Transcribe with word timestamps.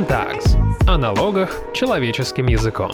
Tags. 0.00 0.56
О 0.88 0.96
налогах 0.96 1.60
человеческим 1.74 2.46
языком. 2.46 2.90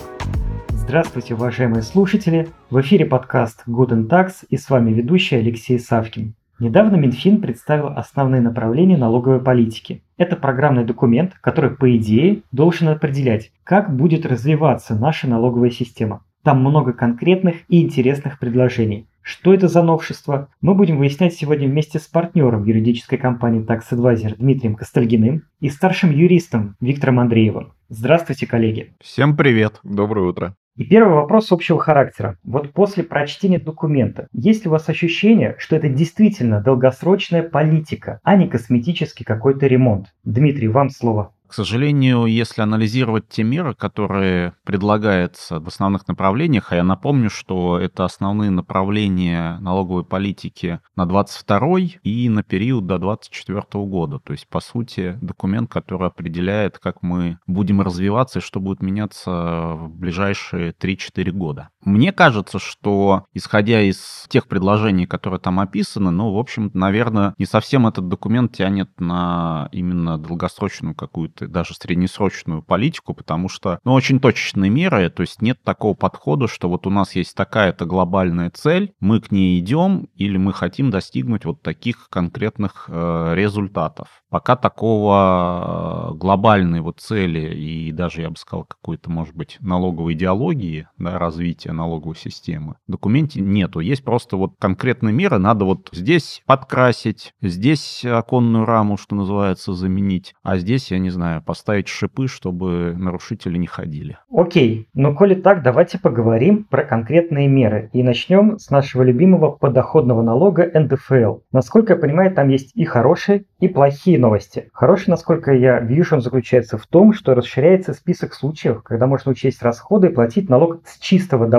Здравствуйте, 0.71 1.35
уважаемые 1.35 1.83
слушатели! 1.83 2.49
В 2.71 2.81
эфире 2.81 3.07
подкаст 3.07 3.63
Guten 3.69 4.09
Tax 4.09 4.45
и 4.49 4.57
с 4.57 4.69
вами 4.69 4.93
ведущий 4.93 5.37
Алексей 5.37 5.79
Савкин. 5.79 6.35
Недавно 6.59 6.97
Минфин 6.97 7.41
представил 7.41 7.93
основные 7.95 8.41
направления 8.41 8.97
налоговой 8.97 9.41
политики. 9.41 10.03
Это 10.17 10.35
программный 10.35 10.85
документ, 10.85 11.35
который, 11.41 11.71
по 11.71 11.97
идее, 11.97 12.43
должен 12.51 12.89
определять, 12.89 13.53
как 13.63 13.97
будет 13.97 14.27
развиваться 14.27 14.97
наша 14.97 15.29
налоговая 15.29 15.71
система. 15.71 16.25
Там 16.43 16.61
много 16.61 16.93
конкретных 16.93 17.59
и 17.69 17.81
интересных 17.81 18.39
предложений. 18.41 19.08
Что 19.29 19.53
это 19.53 19.69
за 19.69 19.83
новшество, 19.83 20.49
мы 20.63 20.75
будем 20.75 20.97
выяснять 20.97 21.35
сегодня 21.35 21.69
вместе 21.69 21.99
с 21.99 22.07
партнером 22.07 22.65
юридической 22.65 23.19
компании 23.19 23.63
Tax 23.63 23.83
Advisor 23.91 24.35
Дмитрием 24.39 24.75
Костальгиным 24.75 25.43
и 25.61 25.69
старшим 25.69 26.11
юристом 26.13 26.77
Виктором 26.81 27.21
Андреевым. 27.21 27.75
Здравствуйте, 27.91 28.47
коллеги. 28.47 28.95
Всем 29.03 29.37
привет, 29.37 29.81
доброе 29.83 30.27
утро. 30.27 30.55
И 30.77 30.85
первый 30.85 31.13
вопрос 31.13 31.53
общего 31.53 31.79
характера. 31.79 32.39
Вот 32.43 32.73
после 32.73 33.03
прочтения 33.03 33.59
документа, 33.59 34.29
есть 34.33 34.65
ли 34.65 34.71
у 34.71 34.73
вас 34.73 34.89
ощущение, 34.89 35.57
что 35.59 35.77
это 35.77 35.91
действительно 35.91 36.63
долгосрочная 36.63 37.43
политика, 37.43 38.21
а 38.23 38.35
не 38.35 38.49
косметический 38.49 39.27
какой-то 39.27 39.67
ремонт? 39.67 40.07
Дмитрий, 40.25 40.69
вам 40.69 40.89
слово. 40.89 41.35
К 41.49 41.55
сожалению, 41.55 42.27
если 42.27 42.61
анализировать 42.61 43.29
те 43.29 43.43
меры, 43.43 43.75
которые 43.75 44.53
предлагаются 44.65 45.61
в 45.61 45.69
основных 45.69 46.07
направлениях, 46.07 46.73
а 46.73 46.77
я 46.77 46.85
напомню, 46.85 47.31
что 47.31 47.79
это 47.79 48.05
основные 48.05 48.51
направления 48.51 49.57
налоговой 49.61 50.05
политики 50.05 50.81
на 50.95 51.07
22 51.07 51.79
и 52.03 52.29
на 52.29 52.43
период 52.43 52.87
до 52.87 52.99
24 52.99 53.63
года. 53.87 54.19
То 54.19 54.35
есть, 54.35 54.47
по 54.49 54.61
сути, 54.61 55.19
документ, 55.23 55.71
который 55.71 56.09
определяет, 56.09 56.79
как 56.79 57.03
мы 57.03 57.39
будем 57.47 57.81
развиваться 57.81 58.41
и 58.41 58.43
что 58.43 58.61
будет 58.61 58.83
меняться 58.83 59.31
в 59.75 59.89
ближайшие 59.89 60.73
3-4 60.73 61.31
года. 61.31 61.71
Мне 61.89 62.13
кажется, 62.13 62.59
что, 62.59 63.25
исходя 63.33 63.81
из 63.81 64.27
тех 64.29 64.47
предложений, 64.47 65.07
которые 65.07 65.41
там 65.41 65.59
описаны, 65.59 66.11
ну, 66.11 66.35
в 66.35 66.39
общем, 66.39 66.71
наверное, 66.75 67.35
не 67.39 67.47
совсем 67.47 67.87
этот 67.87 68.09
документ 68.09 68.53
тянет 68.53 68.91
на 69.01 69.71
именно 69.73 70.19
долгосрочную 70.19 70.95
какую-то 70.95 71.49
даже 71.49 71.73
среднесрочную 71.73 72.63
политику, 72.63 73.15
потому 73.15 73.49
что, 73.49 73.79
ну, 73.85 73.95
очень 73.95 74.21
точечные 74.21 74.71
меры, 74.71 75.09
то 75.09 75.23
есть 75.23 75.41
нет 75.41 75.63
такого 75.63 75.95
подхода, 75.95 76.47
что 76.47 76.69
вот 76.69 76.87
у 76.87 76.91
нас 76.91 77.15
есть 77.15 77.35
такая-то 77.35 77.87
глобальная 77.87 78.51
цель, 78.51 78.93
мы 79.01 79.23
к 79.23 79.31
ней 79.31 79.59
идем 79.59 80.09
или 80.15 80.37
мы 80.37 80.53
хотим 80.53 80.91
достигнуть 80.91 81.47
вот 81.47 81.63
таких 81.63 82.09
конкретных 82.11 82.85
э, 82.89 83.33
результатов. 83.35 84.09
Пока 84.29 84.57
такого 84.57 86.11
э, 86.13 86.17
глобальной 86.19 86.83
вот 86.83 87.01
цели 87.01 87.55
и 87.55 87.93
даже, 87.93 88.21
я 88.21 88.29
бы 88.29 88.37
сказал, 88.37 88.65
какой-то, 88.65 89.11
может 89.11 89.35
быть, 89.35 89.57
налоговой 89.61 90.13
идеологии, 90.13 90.87
да, 90.99 91.19
развития 91.19 91.78
налоговой 91.79 92.17
системы 92.17 92.77
в 92.87 92.93
документе 92.93 93.41
нету. 93.41 93.81
Есть 93.81 94.05
просто 94.05 94.37
вот 94.37 94.53
конкретные 94.59 95.15
меры, 95.15 95.39
надо 95.39 95.65
вот 95.65 95.89
здесь 95.93 96.43
подкрасить, 96.47 97.33
здесь 97.41 98.05
оконную 98.05 98.67
раму, 98.67 98.97
что 98.97 99.15
называется, 99.15 99.73
заменить, 99.73 100.35
а 100.43 100.59
здесь, 100.59 100.91
я 100.91 100.99
не 100.99 101.11
знаю, 101.11 101.43
поставить 101.43 101.89
шипы, 101.89 102.29
чтобы 102.29 102.95
нарушители 102.97 103.57
не 103.57 103.67
ходили. 103.67 104.19
Окей, 104.31 104.89
но 104.95 105.15
коли 105.15 105.35
так, 105.35 105.63
давайте 105.63 105.99
поговорим 105.99 106.65
про 106.65 106.85
конкретные 106.85 107.49
меры. 107.49 107.91
И 107.93 108.03
начнем 108.03 108.59
с 108.59 108.71
нашего 108.71 109.03
любимого 109.03 109.51
подоходного 109.51 110.23
налога 110.23 110.71
НДФЛ. 110.75 111.39
Насколько 111.53 111.95
я 111.95 111.99
понимаю, 111.99 112.35
там 112.35 112.49
есть 112.49 112.73
и 112.75 112.85
хорошие, 112.85 113.45
и 113.61 113.69
плохие 113.69 114.19
новости. 114.19 114.69
Хороший, 114.73 115.11
насколько 115.11 115.53
я 115.53 115.81
вижу, 115.81 116.17
он 116.17 116.23
заключается 116.23 116.79
в 116.79 116.87
том, 116.87 117.13
что 117.13 117.35
расширяется 117.35 117.95
список 117.95 118.35
случаев, 118.35 118.83
когда 118.83 119.07
можно 119.07 119.33
учесть 119.33 119.63
расходы 119.63 120.09
и 120.09 120.13
платить 120.13 120.49
налог 120.49 120.81
с 120.85 120.99
чистого 120.99 121.47
дохода. 121.47 121.58